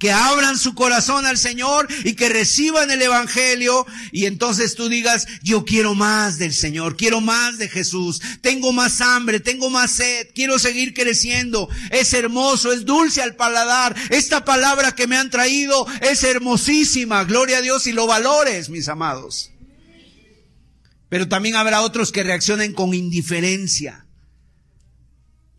[0.00, 5.28] que abran su corazón al Señor y que reciban el Evangelio y entonces tú digas,
[5.42, 10.26] yo quiero más del Señor, quiero más de Jesús, tengo más hambre, tengo más sed,
[10.34, 15.86] quiero seguir creciendo, es hermoso, es dulce al paladar, esta palabra que me han traído
[16.00, 19.52] es hermosísima, gloria a Dios y lo valores, mis amados.
[21.08, 24.06] Pero también habrá otros que reaccionen con indiferencia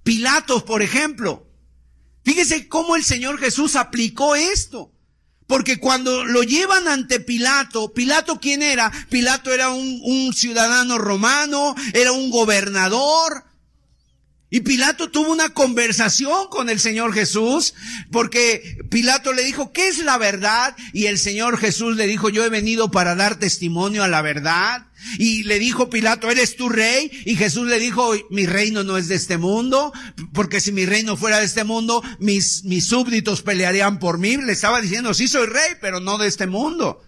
[0.03, 1.47] Pilatos, por ejemplo.
[2.23, 4.91] Fíjese cómo el Señor Jesús aplicó esto.
[5.47, 8.89] Porque cuando lo llevan ante Pilato, Pilato quién era?
[9.09, 13.43] Pilato era un, un ciudadano romano, era un gobernador,
[14.53, 17.73] y Pilato tuvo una conversación con el Señor Jesús,
[18.11, 20.75] porque Pilato le dijo, ¿qué es la verdad?
[20.91, 24.87] Y el Señor Jesús le dijo, yo he venido para dar testimonio a la verdad.
[25.17, 27.09] Y le dijo Pilato, ¿eres tu rey?
[27.25, 29.93] Y Jesús le dijo, mi reino no es de este mundo,
[30.33, 34.35] porque si mi reino fuera de este mundo, mis, mis súbditos pelearían por mí.
[34.35, 37.01] Le estaba diciendo, sí soy rey, pero no de este mundo.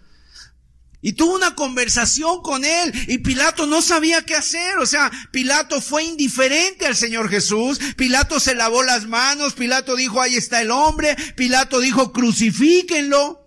[1.06, 4.78] Y tuvo una conversación con él y Pilato no sabía qué hacer.
[4.78, 7.78] O sea, Pilato fue indiferente al Señor Jesús.
[7.98, 9.52] Pilato se lavó las manos.
[9.52, 11.14] Pilato dijo, ahí está el hombre.
[11.36, 13.46] Pilato dijo, crucifíquenlo.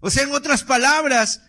[0.00, 1.42] O sea, en otras palabras,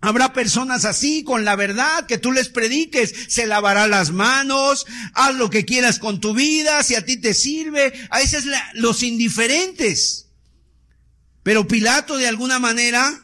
[0.00, 5.34] Habrá personas así con la verdad que tú les prediques, se lavará las manos, haz
[5.34, 7.90] lo que quieras con tu vida, si a ti te sirve.
[8.10, 8.44] A veces
[8.74, 10.26] los indiferentes.
[11.42, 13.23] Pero Pilato de alguna manera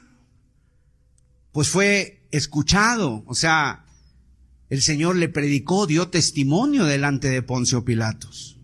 [1.53, 3.85] pues fue escuchado, o sea,
[4.69, 8.59] el Señor le predicó, dio testimonio delante de Poncio Pilatos.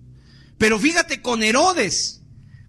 [0.56, 2.22] Pero fíjate con Herodes,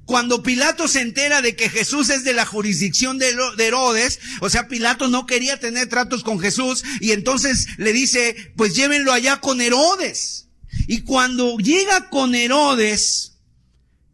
[0.06, 4.68] cuando Pilato se entera de que Jesús es de la jurisdicción de Herodes, o sea,
[4.68, 9.62] Pilato no quería tener tratos con Jesús y entonces le dice, pues llévenlo allá con
[9.62, 10.48] Herodes.
[10.88, 13.38] Y cuando llega con Herodes,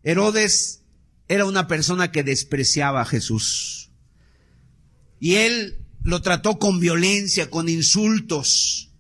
[0.04, 0.82] Herodes
[1.28, 3.92] era una persona que despreciaba a Jesús.
[5.20, 8.92] Y él lo trató con violencia, con insultos.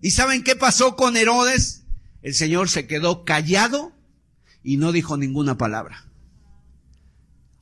[0.00, 1.82] ¿Y saben qué pasó con Herodes?
[2.22, 3.92] El Señor se quedó callado
[4.64, 6.06] y no dijo ninguna palabra.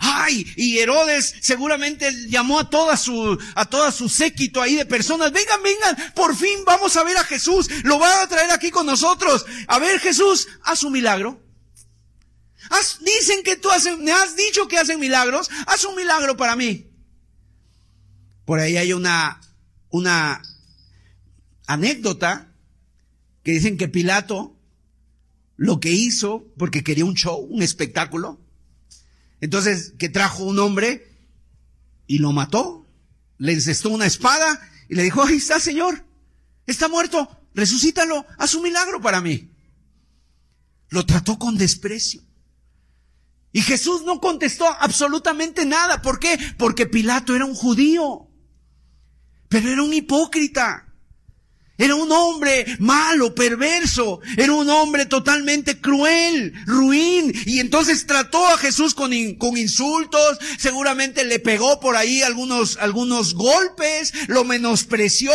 [0.02, 5.30] Ay, y Herodes seguramente llamó a toda su, a toda su séquito ahí de personas.
[5.30, 7.68] Vengan, vengan, por fin vamos a ver a Jesús.
[7.84, 9.44] Lo va a traer aquí con nosotros.
[9.66, 11.42] A ver, Jesús, haz un milagro.
[13.02, 15.50] dicen que tú haces, me has dicho que hacen milagros.
[15.66, 16.89] Haz un milagro para mí.
[18.50, 19.40] Por ahí hay una,
[19.90, 20.42] una
[21.68, 22.52] anécdota
[23.44, 24.58] que dicen que Pilato
[25.54, 28.40] lo que hizo, porque quería un show, un espectáculo,
[29.40, 31.16] entonces que trajo un hombre
[32.08, 32.88] y lo mató,
[33.38, 36.04] le encestó una espada y le dijo, ahí está Señor,
[36.66, 39.48] está muerto, resucítalo, haz un milagro para mí.
[40.88, 42.20] Lo trató con desprecio.
[43.52, 46.02] Y Jesús no contestó absolutamente nada.
[46.02, 46.36] ¿Por qué?
[46.58, 48.26] Porque Pilato era un judío.
[49.50, 50.86] Pero era un hipócrita.
[51.76, 54.20] Era un hombre malo, perverso.
[54.36, 57.32] Era un hombre totalmente cruel, ruin.
[57.46, 60.38] Y entonces trató a Jesús con, insultos.
[60.56, 64.12] Seguramente le pegó por ahí algunos, algunos golpes.
[64.28, 65.32] Lo menospreció.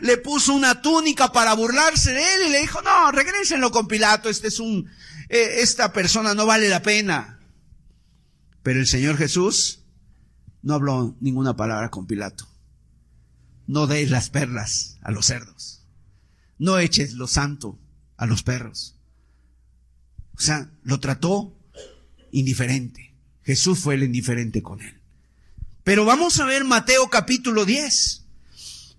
[0.00, 2.40] Le puso una túnica para burlarse de él.
[2.46, 4.30] Y le dijo, no, regrésenlo con Pilato.
[4.30, 4.88] Este es un,
[5.28, 7.40] eh, esta persona no vale la pena.
[8.62, 9.80] Pero el Señor Jesús
[10.62, 12.46] no habló ninguna palabra con Pilato.
[13.66, 15.82] No deis las perlas a los cerdos.
[16.58, 17.78] No eches lo santo
[18.16, 18.94] a los perros.
[20.36, 21.56] O sea, lo trató
[22.30, 23.14] indiferente.
[23.42, 25.00] Jesús fue el indiferente con él.
[25.84, 28.24] Pero vamos a ver Mateo capítulo 10,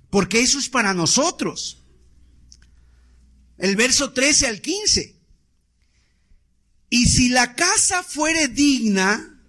[0.09, 1.83] porque eso es para nosotros.
[3.57, 5.15] El verso 13 al 15.
[6.89, 9.41] Y si la casa fuere digna,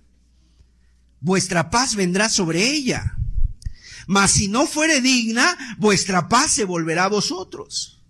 [1.21, 3.18] vuestra paz vendrá sobre ella
[4.09, 8.03] mas si no fuere digna, vuestra paz se volverá a vosotros.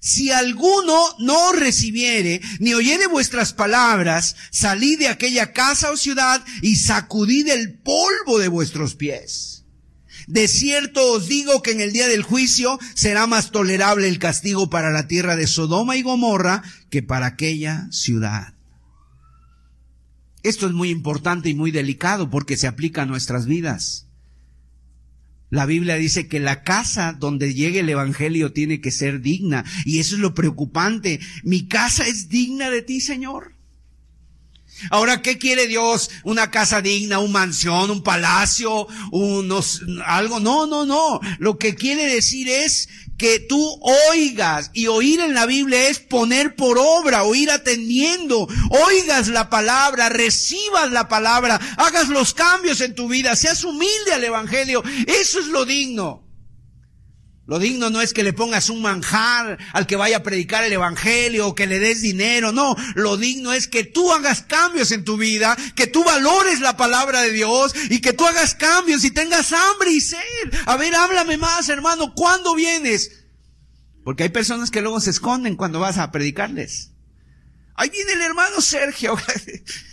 [0.00, 6.76] Si alguno no recibiere ni oyere vuestras palabras, salid de aquella casa o ciudad y
[6.76, 9.66] sacudid el polvo de vuestros pies.
[10.26, 14.70] De cierto os digo que en el día del juicio será más tolerable el castigo
[14.70, 18.54] para la tierra de Sodoma y Gomorra que para aquella ciudad.
[20.42, 24.06] Esto es muy importante y muy delicado porque se aplica a nuestras vidas.
[25.50, 29.64] La Biblia dice que la casa donde llegue el Evangelio tiene que ser digna.
[29.84, 31.20] Y eso es lo preocupante.
[31.42, 33.59] Mi casa es digna de ti, Señor.
[34.90, 36.10] Ahora, ¿qué quiere Dios?
[36.24, 40.40] ¿Una casa digna, un mansión, un palacio, unos, algo?
[40.40, 41.20] No, no, no.
[41.38, 42.88] Lo que quiere decir es
[43.20, 43.78] que tú
[44.10, 50.08] oigas, y oír en la Biblia es poner por obra, oír atendiendo, oigas la palabra,
[50.08, 54.82] recibas la palabra, hagas los cambios en tu vida, seas humilde al Evangelio.
[55.06, 56.29] Eso es lo digno.
[57.50, 60.72] Lo digno no es que le pongas un manjar al que vaya a predicar el
[60.72, 62.76] evangelio o que le des dinero, no.
[62.94, 67.22] Lo digno es que tú hagas cambios en tu vida, que tú valores la palabra
[67.22, 70.20] de Dios y que tú hagas cambios y tengas hambre y sed.
[70.64, 73.24] A ver, háblame más, hermano, ¿cuándo vienes?
[74.04, 76.92] Porque hay personas que luego se esconden cuando vas a predicarles.
[77.74, 79.18] Ahí viene el hermano Sergio.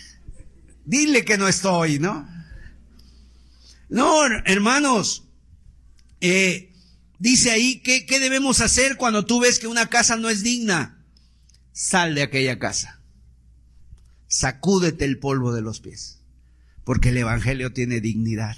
[0.85, 2.29] Dile que no estoy, ¿no?
[3.89, 5.23] No, hermanos,
[6.21, 6.66] eh,
[7.19, 11.05] dice ahí, ¿qué, ¿qué debemos hacer cuando tú ves que una casa no es digna?
[11.71, 13.01] Sal de aquella casa.
[14.27, 16.19] Sacúdete el polvo de los pies.
[16.83, 18.57] Porque el Evangelio tiene dignidad.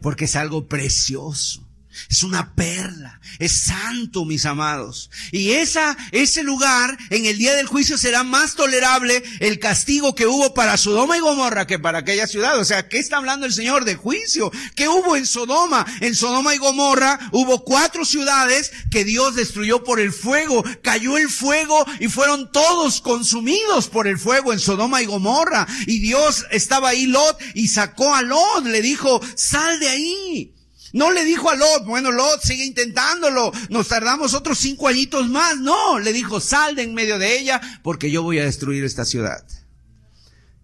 [0.00, 1.68] Porque es algo precioso.
[2.10, 5.10] Es una perla, es santo, mis amados.
[5.32, 10.26] Y esa, ese lugar, en el día del juicio será más tolerable el castigo que
[10.26, 12.58] hubo para Sodoma y Gomorra que para aquella ciudad.
[12.58, 14.50] O sea, ¿qué está hablando el Señor de juicio?
[14.74, 15.86] ¿Qué hubo en Sodoma?
[16.00, 20.64] En Sodoma y Gomorra hubo cuatro ciudades que Dios destruyó por el fuego.
[20.82, 25.66] Cayó el fuego y fueron todos consumidos por el fuego en Sodoma y Gomorra.
[25.86, 30.54] Y Dios estaba ahí Lot y sacó a Lot, le dijo, sal de ahí.
[30.94, 35.58] No le dijo a Lot, bueno, Lot, sigue intentándolo, nos tardamos otros cinco añitos más.
[35.58, 39.04] No, le dijo, sal de en medio de ella, porque yo voy a destruir esta
[39.04, 39.44] ciudad.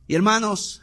[0.06, 0.82] Y hermanos,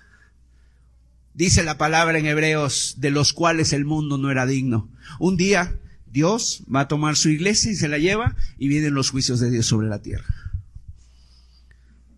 [1.34, 4.92] dice la palabra en Hebreos, de los cuales el mundo no era digno.
[5.18, 9.12] Un día Dios va a tomar su iglesia y se la lleva y vienen los
[9.12, 10.28] juicios de Dios sobre la tierra.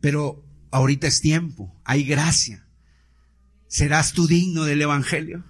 [0.01, 2.65] Pero ahorita es tiempo, hay gracia.
[3.67, 5.43] ¿Serás tú digno del Evangelio?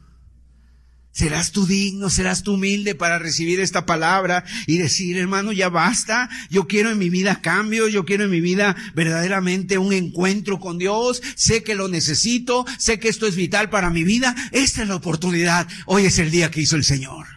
[1.20, 6.30] ¿Serás tú digno, serás tú humilde para recibir esta palabra y decir, hermano, ya basta?
[6.50, 10.78] Yo quiero en mi vida cambio, yo quiero en mi vida verdaderamente un encuentro con
[10.78, 14.34] Dios, sé que lo necesito, sé que esto es vital para mi vida.
[14.54, 15.68] Esta es la oportunidad.
[15.88, 17.28] Hoy es el día que hizo el Señor.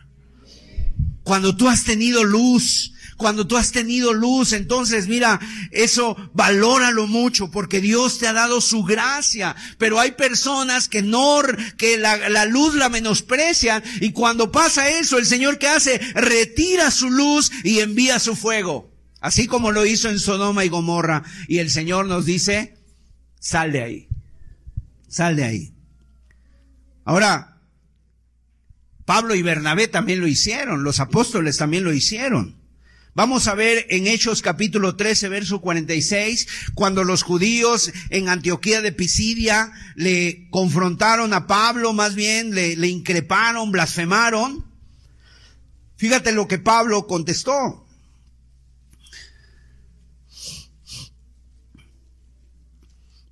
[1.24, 5.40] Cuando tú has tenido luz, cuando tú has tenido luz, entonces mira,
[5.70, 9.54] eso valóralo mucho porque Dios te ha dado su gracia.
[9.78, 11.42] Pero hay personas que no,
[11.76, 16.90] que la, la luz la menosprecian y cuando pasa eso, el Señor que hace, retira
[16.90, 18.92] su luz y envía su fuego.
[19.20, 21.22] Así como lo hizo en Sodoma y Gomorra.
[21.46, 22.76] Y el Señor nos dice,
[23.38, 24.08] sal de ahí.
[25.08, 25.74] Sal de ahí.
[27.04, 27.60] Ahora,
[29.04, 32.61] Pablo y Bernabé también lo hicieron, los apóstoles también lo hicieron.
[33.14, 38.90] Vamos a ver en Hechos capítulo 13, verso 46, cuando los judíos en Antioquía de
[38.90, 44.64] Pisidia le confrontaron a Pablo, más bien le, le increparon, blasfemaron.
[45.96, 47.86] Fíjate lo que Pablo contestó.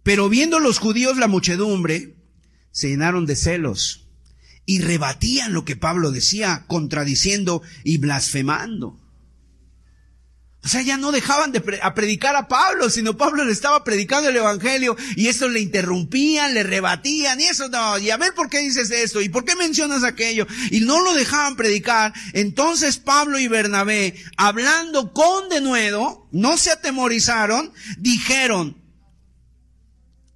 [0.03, 2.17] Pero viendo los judíos la muchedumbre,
[2.71, 4.09] se llenaron de celos
[4.67, 9.00] y rebatían lo que Pablo decía, contradiciendo y blasfemando.
[10.63, 14.37] O sea, ya no dejaban de predicar a Pablo, sino Pablo le estaba predicando el
[14.37, 18.59] Evangelio y eso le interrumpían, le rebatían y eso no, y a ver por qué
[18.59, 22.13] dices esto y por qué mencionas aquello y no lo dejaban predicar.
[22.35, 28.77] Entonces Pablo y Bernabé, hablando con denuedo, no se atemorizaron, dijeron,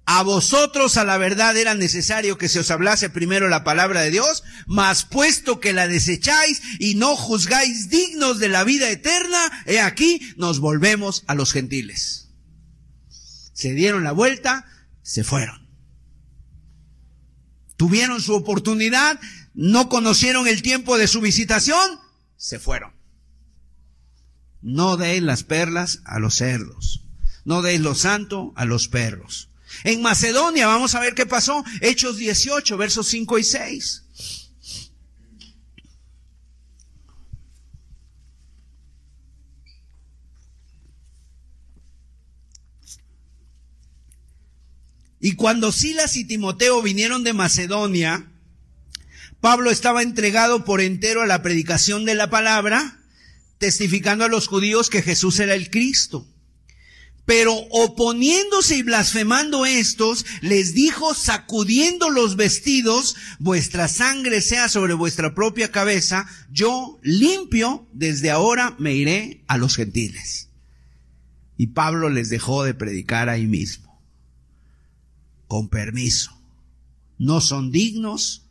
[0.05, 4.11] a vosotros a la verdad era necesario que se os hablase primero la palabra de
[4.11, 9.79] Dios, mas puesto que la desecháis y no juzgáis dignos de la vida eterna, he
[9.79, 12.29] aquí nos volvemos a los gentiles.
[13.53, 14.65] Se dieron la vuelta,
[15.01, 15.67] se fueron.
[17.75, 19.19] Tuvieron su oportunidad,
[19.55, 21.99] no conocieron el tiempo de su visitación,
[22.37, 22.93] se fueron.
[24.61, 27.05] No deis las perlas a los cerdos,
[27.43, 29.49] no deis lo santo a los perros.
[29.83, 31.63] En Macedonia, vamos a ver qué pasó.
[31.81, 34.01] Hechos 18, versos 5 y 6.
[45.25, 48.31] Y cuando Silas y Timoteo vinieron de Macedonia,
[49.41, 52.99] Pablo estaba entregado por entero a la predicación de la palabra,
[53.57, 56.27] testificando a los judíos que Jesús era el Cristo.
[57.25, 65.33] Pero oponiéndose y blasfemando estos, les dijo, sacudiendo los vestidos, vuestra sangre sea sobre vuestra
[65.33, 70.49] propia cabeza, yo limpio, desde ahora me iré a los gentiles.
[71.57, 73.99] Y Pablo les dejó de predicar ahí mismo,
[75.47, 76.31] con permiso.
[77.17, 78.44] No son dignos,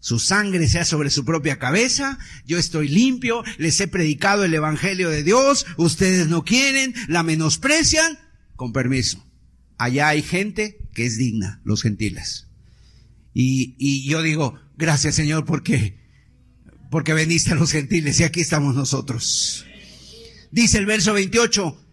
[0.00, 5.10] su sangre sea sobre su propia cabeza, yo estoy limpio, les he predicado el Evangelio
[5.10, 8.18] de Dios, ustedes no quieren, la menosprecian,
[8.56, 9.24] con permiso.
[9.78, 12.48] Allá hay gente que es digna, los gentiles.
[13.32, 16.00] Y, y yo digo, gracias Señor porque,
[16.90, 19.66] porque veniste a los gentiles y aquí estamos nosotros.
[20.50, 21.89] Dice el verso 28,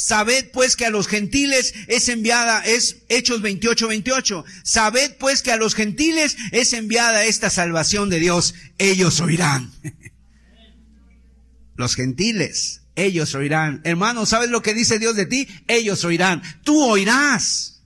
[0.00, 4.44] Sabed pues que a los gentiles es enviada, es Hechos 28, 28.
[4.62, 8.54] Sabed pues que a los gentiles es enviada esta salvación de Dios.
[8.78, 9.72] Ellos oirán.
[11.74, 13.80] los gentiles, ellos oirán.
[13.82, 15.48] Hermano, ¿sabes lo que dice Dios de ti?
[15.66, 16.42] Ellos oirán.
[16.62, 17.82] Tú oirás.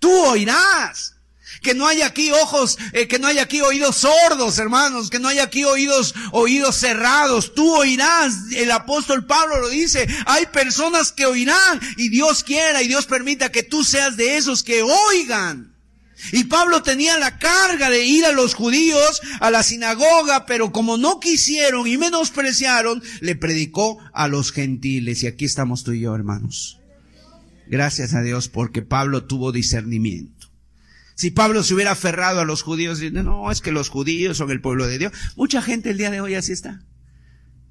[0.00, 1.16] Tú oirás.
[1.62, 5.28] Que no haya aquí ojos, eh, que no haya aquí oídos sordos, hermanos, que no
[5.28, 7.54] haya aquí oídos, oídos cerrados.
[7.54, 8.34] Tú oirás.
[8.54, 10.06] El apóstol Pablo lo dice.
[10.26, 14.62] Hay personas que oirán y Dios quiera y Dios permita que tú seas de esos
[14.62, 15.72] que oigan.
[16.30, 20.96] Y Pablo tenía la carga de ir a los judíos a la sinagoga, pero como
[20.96, 25.22] no quisieron y menospreciaron, le predicó a los gentiles.
[25.22, 26.78] Y aquí estamos tú y yo, hermanos.
[27.66, 30.31] Gracias a Dios porque Pablo tuvo discernimiento.
[31.14, 34.60] Si Pablo se hubiera aferrado a los judíos, no, es que los judíos son el
[34.60, 35.12] pueblo de Dios.
[35.36, 36.82] Mucha gente el día de hoy así está.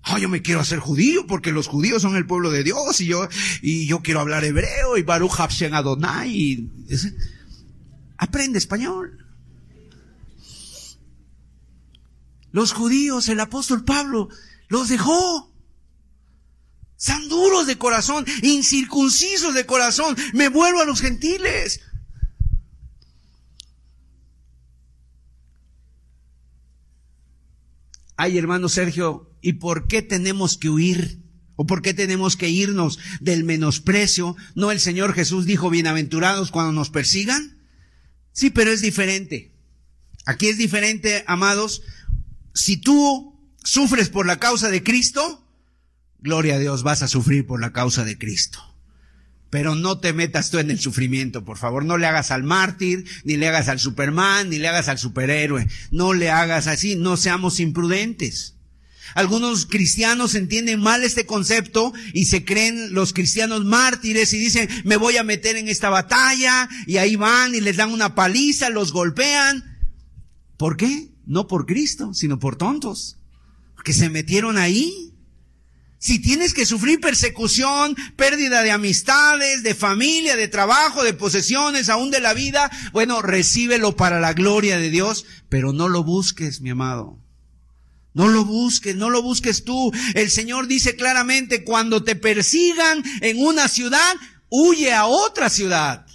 [0.03, 3.05] Ah, yo me quiero hacer judío porque los judíos son el pueblo de Dios y
[3.05, 3.27] yo,
[3.61, 6.29] y yo quiero hablar hebreo y Baruch Hashem Adonai.
[6.29, 6.71] Y,
[8.17, 9.17] Aprende español.
[12.51, 14.29] Los judíos, el apóstol Pablo,
[14.67, 15.51] los dejó.
[16.97, 20.15] Son duros de corazón, incircuncisos de corazón.
[20.33, 21.81] Me vuelvo a los gentiles.
[28.23, 31.23] Ay, hermano Sergio, ¿y por qué tenemos que huir?
[31.55, 34.35] ¿O por qué tenemos que irnos del menosprecio?
[34.53, 37.57] ¿No el Señor Jesús dijo bienaventurados cuando nos persigan?
[38.31, 39.55] Sí, pero es diferente.
[40.27, 41.81] Aquí es diferente, amados.
[42.53, 45.51] Si tú sufres por la causa de Cristo,
[46.19, 48.70] gloria a Dios, vas a sufrir por la causa de Cristo.
[49.51, 51.85] Pero no te metas tú en el sufrimiento, por favor.
[51.85, 55.67] No le hagas al mártir, ni le hagas al Superman, ni le hagas al superhéroe.
[55.91, 58.55] No le hagas así, no seamos imprudentes.
[59.13, 64.95] Algunos cristianos entienden mal este concepto y se creen los cristianos mártires y dicen, me
[64.95, 68.93] voy a meter en esta batalla y ahí van y les dan una paliza, los
[68.93, 69.65] golpean.
[70.55, 71.09] ¿Por qué?
[71.25, 73.17] No por Cristo, sino por tontos.
[73.75, 75.10] Porque se metieron ahí.
[76.01, 82.09] Si tienes que sufrir persecución, pérdida de amistades, de familia, de trabajo, de posesiones, aún
[82.09, 86.71] de la vida, bueno, recíbelo para la gloria de Dios, pero no lo busques, mi
[86.71, 87.19] amado.
[88.15, 89.91] No lo busques, no lo busques tú.
[90.15, 94.15] El Señor dice claramente, cuando te persigan en una ciudad,
[94.49, 96.07] huye a otra ciudad.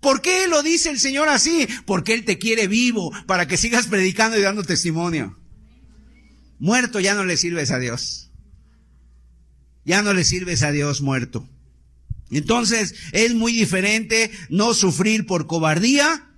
[0.00, 1.66] ¿Por qué lo dice el Señor así?
[1.86, 5.38] Porque Él te quiere vivo para que sigas predicando y dando testimonio.
[6.58, 8.29] Muerto ya no le sirves a Dios.
[9.90, 11.48] Ya no le sirves a Dios muerto.
[12.30, 16.28] Entonces es muy diferente no sufrir por cobardía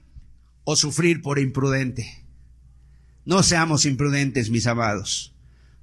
[0.64, 2.24] o sufrir por imprudente.
[3.26, 5.34] No seamos imprudentes, mis amados.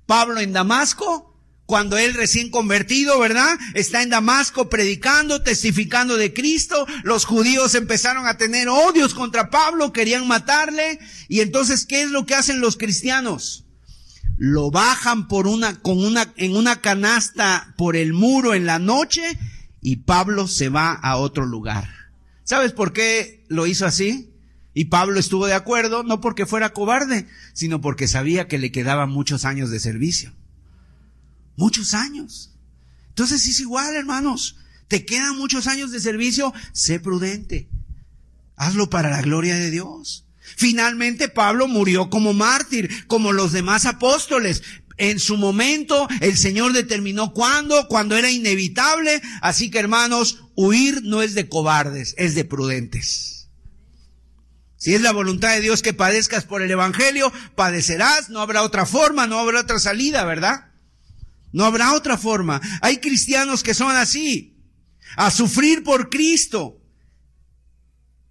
[0.08, 3.60] Pablo en Damasco, cuando él recién convertido, ¿verdad?
[3.76, 6.88] Está en Damasco predicando, testificando de Cristo.
[7.04, 10.98] Los judíos empezaron a tener odios contra Pablo, querían matarle.
[11.28, 13.69] Y entonces, ¿qué es lo que hacen los cristianos?
[14.42, 19.22] Lo bajan por una, con una, en una canasta por el muro en la noche
[19.82, 21.90] y Pablo se va a otro lugar.
[22.46, 24.34] ¿Sabes por qué lo hizo así?
[24.74, 29.10] Y Pablo estuvo de acuerdo, no porque fuera cobarde, sino porque sabía que le quedaban
[29.10, 30.34] muchos años de servicio.
[31.58, 32.56] Muchos años.
[33.10, 34.56] Entonces es igual, hermanos.
[34.88, 37.68] Te quedan muchos años de servicio, sé prudente.
[38.56, 40.29] Hazlo para la gloria de Dios.
[40.56, 44.64] Finalmente Pablo murió como mártir, como los demás apóstoles.
[44.97, 49.22] En su momento el Señor determinó cuándo, cuando era inevitable.
[49.41, 53.50] Así que hermanos, huir no es de cobardes, es de prudentes.
[54.76, 58.86] Si es la voluntad de Dios que padezcas por el Evangelio, padecerás, no habrá otra
[58.86, 60.72] forma, no habrá otra salida, ¿verdad?
[61.52, 62.62] No habrá otra forma.
[62.82, 64.58] Hay cristianos que son así,
[65.18, 66.82] a sufrir por Cristo.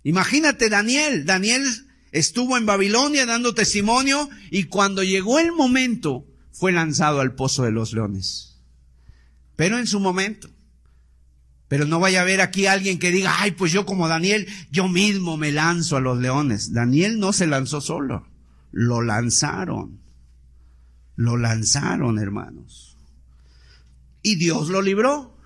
[0.05, 1.67] Imagínate Daniel, Daniel
[2.13, 7.73] estuvo en Babilonia dando testimonio y cuando llegó el momento fue lanzado al pozo de
[7.73, 8.61] los leones.
[9.57, 10.51] Pero en su momento.
[11.69, 14.89] Pero no vaya a haber aquí alguien que diga, ay, pues yo como Daniel, yo
[14.89, 16.73] mismo me lanzo a los leones.
[16.73, 18.27] Daniel no se lanzó solo,
[18.73, 20.01] lo lanzaron.
[21.15, 22.97] Lo lanzaron, hermanos.
[24.23, 25.37] Y Dios lo libró,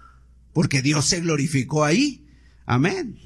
[0.52, 2.28] porque Dios se glorificó ahí.
[2.66, 3.18] Amén.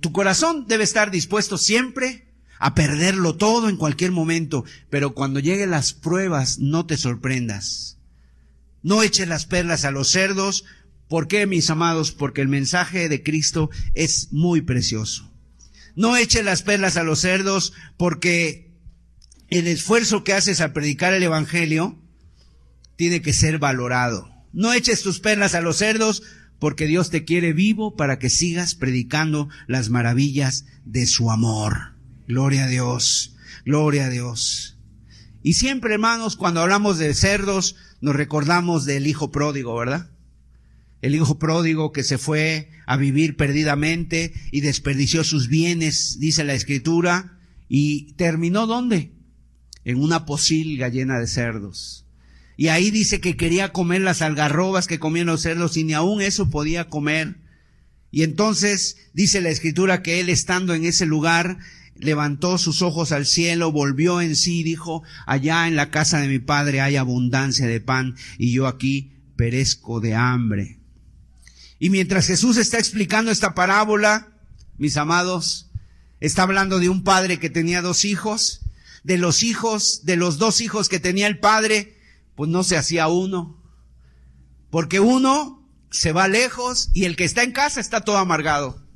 [0.00, 5.70] Tu corazón debe estar dispuesto siempre a perderlo todo en cualquier momento, pero cuando lleguen
[5.70, 7.96] las pruebas, no te sorprendas
[8.86, 10.64] no eche las perlas a los cerdos.
[11.08, 12.12] ¿Por qué, mis amados?
[12.12, 15.28] Porque el mensaje de Cristo es muy precioso.
[15.96, 18.70] No eche las perlas a los cerdos porque
[19.48, 21.98] el esfuerzo que haces al predicar el Evangelio
[22.94, 24.30] tiene que ser valorado.
[24.52, 26.22] No eches tus perlas a los cerdos
[26.58, 31.94] porque Dios te quiere vivo para que sigas predicando las maravillas de su amor.
[32.26, 34.78] Gloria a Dios, gloria a Dios.
[35.42, 40.10] Y siempre, hermanos, cuando hablamos de cerdos, nos recordamos del hijo pródigo, ¿verdad?
[41.02, 46.54] El hijo pródigo que se fue a vivir perdidamente y desperdició sus bienes, dice la
[46.54, 47.38] escritura,
[47.68, 49.12] y terminó ¿dónde?
[49.84, 52.05] En una posilga llena de cerdos.
[52.56, 56.22] Y ahí dice que quería comer las algarrobas que comían los cerdos y ni aún
[56.22, 57.36] eso podía comer.
[58.10, 61.58] Y entonces dice la escritura que él estando en ese lugar
[61.98, 66.28] levantó sus ojos al cielo, volvió en sí y dijo, allá en la casa de
[66.28, 70.78] mi padre hay abundancia de pan y yo aquí perezco de hambre.
[71.78, 74.28] Y mientras Jesús está explicando esta parábola,
[74.78, 75.70] mis amados,
[76.20, 78.62] está hablando de un padre que tenía dos hijos,
[79.04, 81.95] de los hijos, de los dos hijos que tenía el padre,
[82.36, 83.60] pues no se hacía uno.
[84.70, 88.86] Porque uno se va lejos y el que está en casa está todo amargado.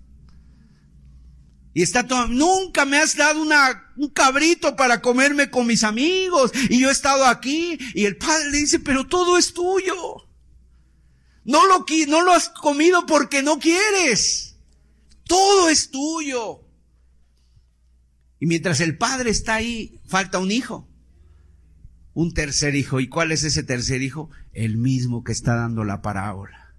[1.72, 6.52] Y está todo, nunca me has dado una, un cabrito para comerme con mis amigos.
[6.68, 7.78] Y yo he estado aquí.
[7.94, 9.94] Y el padre le dice, pero todo es tuyo.
[11.44, 14.56] No lo, no lo has comido porque no quieres.
[15.24, 16.64] Todo es tuyo.
[18.40, 20.89] Y mientras el padre está ahí, falta un hijo.
[22.14, 23.00] Un tercer hijo.
[23.00, 24.30] ¿Y cuál es ese tercer hijo?
[24.52, 26.74] El mismo que está dando la parábola.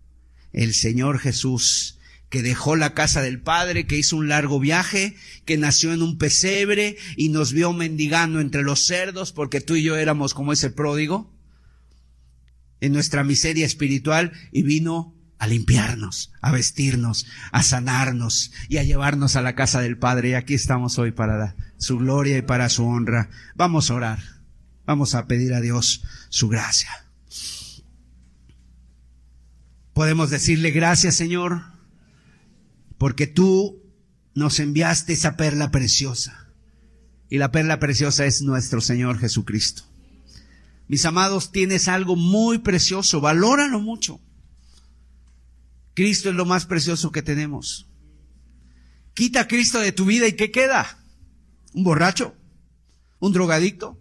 [0.51, 1.97] El Señor Jesús
[2.31, 6.17] que dejó la casa del padre, que hizo un largo viaje, que nació en un
[6.17, 10.69] pesebre y nos vio mendigando entre los cerdos porque tú y yo éramos como ese
[10.69, 11.29] pródigo
[12.79, 19.35] en nuestra miseria espiritual y vino a limpiarnos, a vestirnos, a sanarnos y a llevarnos
[19.35, 20.29] a la casa del Padre.
[20.29, 23.29] Y aquí estamos hoy para su gloria y para su honra.
[23.55, 24.40] Vamos a orar.
[24.85, 26.89] Vamos a pedir a Dios su gracia.
[29.93, 31.63] Podemos decirle gracias, Señor,
[32.97, 33.81] porque tú
[34.33, 36.47] nos enviaste esa perla preciosa.
[37.29, 39.83] Y la perla preciosa es nuestro Señor Jesucristo.
[40.87, 44.19] Mis amados, tienes algo muy precioso, valóralo mucho.
[45.93, 47.87] Cristo es lo más precioso que tenemos.
[49.13, 50.97] Quita a Cristo de tu vida y ¿qué queda?
[51.73, 52.35] ¿Un borracho?
[53.19, 53.97] ¿Un drogadicto?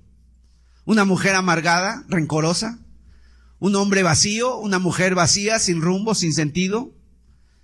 [0.90, 2.80] ¿Una mujer amargada, rencorosa?
[3.60, 4.56] ¿Un hombre vacío?
[4.56, 6.92] ¿Una mujer vacía, sin rumbo, sin sentido?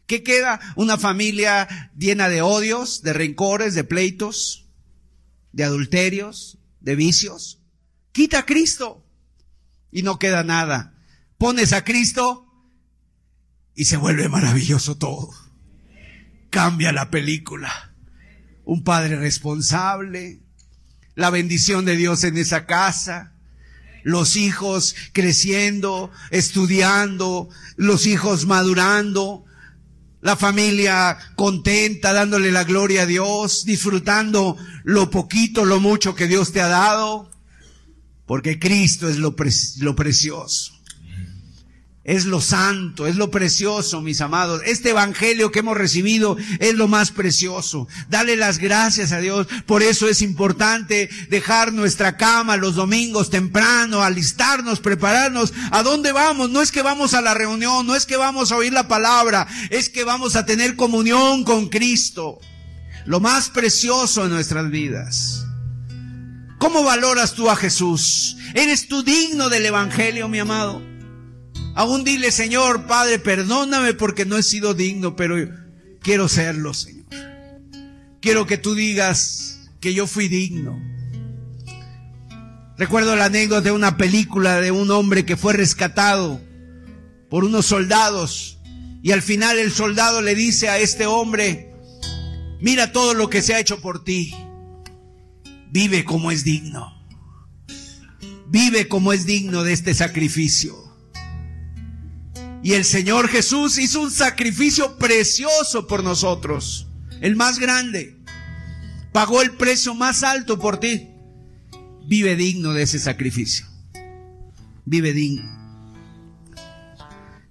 [0.07, 0.61] ¿Qué queda?
[0.77, 4.69] Una familia llena de odios, de rencores, de pleitos,
[5.51, 7.61] de adulterios, de vicios.
[8.13, 9.05] Quita a Cristo
[9.91, 10.95] y no queda nada.
[11.37, 12.47] Pones a Cristo
[13.75, 15.31] y se vuelve maravilloso todo.
[16.51, 17.93] Cambia la película.
[18.65, 20.46] Un padre responsable,
[21.17, 23.33] la bendición de Dios en esa casa,
[24.05, 29.45] los hijos creciendo, estudiando, los hijos madurando,
[30.21, 36.53] la familia contenta, dándole la gloria a Dios, disfrutando lo poquito, lo mucho que Dios
[36.53, 37.31] te ha dado,
[38.27, 39.35] porque Cristo es lo,
[39.81, 40.76] lo precioso.
[42.07, 44.63] Es lo santo, es lo precioso, mis amados.
[44.65, 47.89] Este evangelio que hemos recibido es lo más precioso.
[48.09, 49.49] Dale las gracias a Dios.
[49.67, 55.53] Por eso es importante dejar nuestra cama los domingos temprano, alistarnos, prepararnos.
[55.73, 56.49] ¿A dónde vamos?
[56.49, 59.49] No es que vamos a la reunión, no es que vamos a oír la palabra,
[59.71, 62.39] es que vamos a tener comunión con Cristo.
[63.05, 65.45] Lo más precioso en nuestras vidas.
[66.59, 68.37] ¿Cómo valoras tú a Jesús?
[68.55, 70.96] ¿Eres tú digno del evangelio, mi amado?
[71.77, 75.37] Aún dile, Señor, Padre, perdóname porque no he sido digno, pero
[76.01, 77.05] quiero serlo, Señor.
[78.23, 80.81] Quiero que tú digas que yo fui digno.
[82.79, 86.41] Recuerdo la anécdota de una película de un hombre que fue rescatado
[87.29, 88.59] por unos soldados
[89.03, 91.75] y al final el soldado le dice a este hombre,
[92.59, 94.35] mira todo lo que se ha hecho por ti,
[95.71, 97.07] vive como es digno,
[98.49, 100.86] vive como es digno de este sacrificio.
[102.67, 106.89] Y el Señor Jesús hizo un sacrificio precioso por nosotros,
[107.21, 108.21] el más grande.
[109.13, 111.11] Pagó el precio más alto por ti.
[112.09, 113.67] Vive digno de ese sacrificio.
[114.85, 115.49] Vive digno.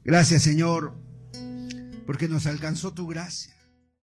[0.03, 0.93] Gracias Señor,
[2.05, 3.55] porque nos alcanzó tu gracia.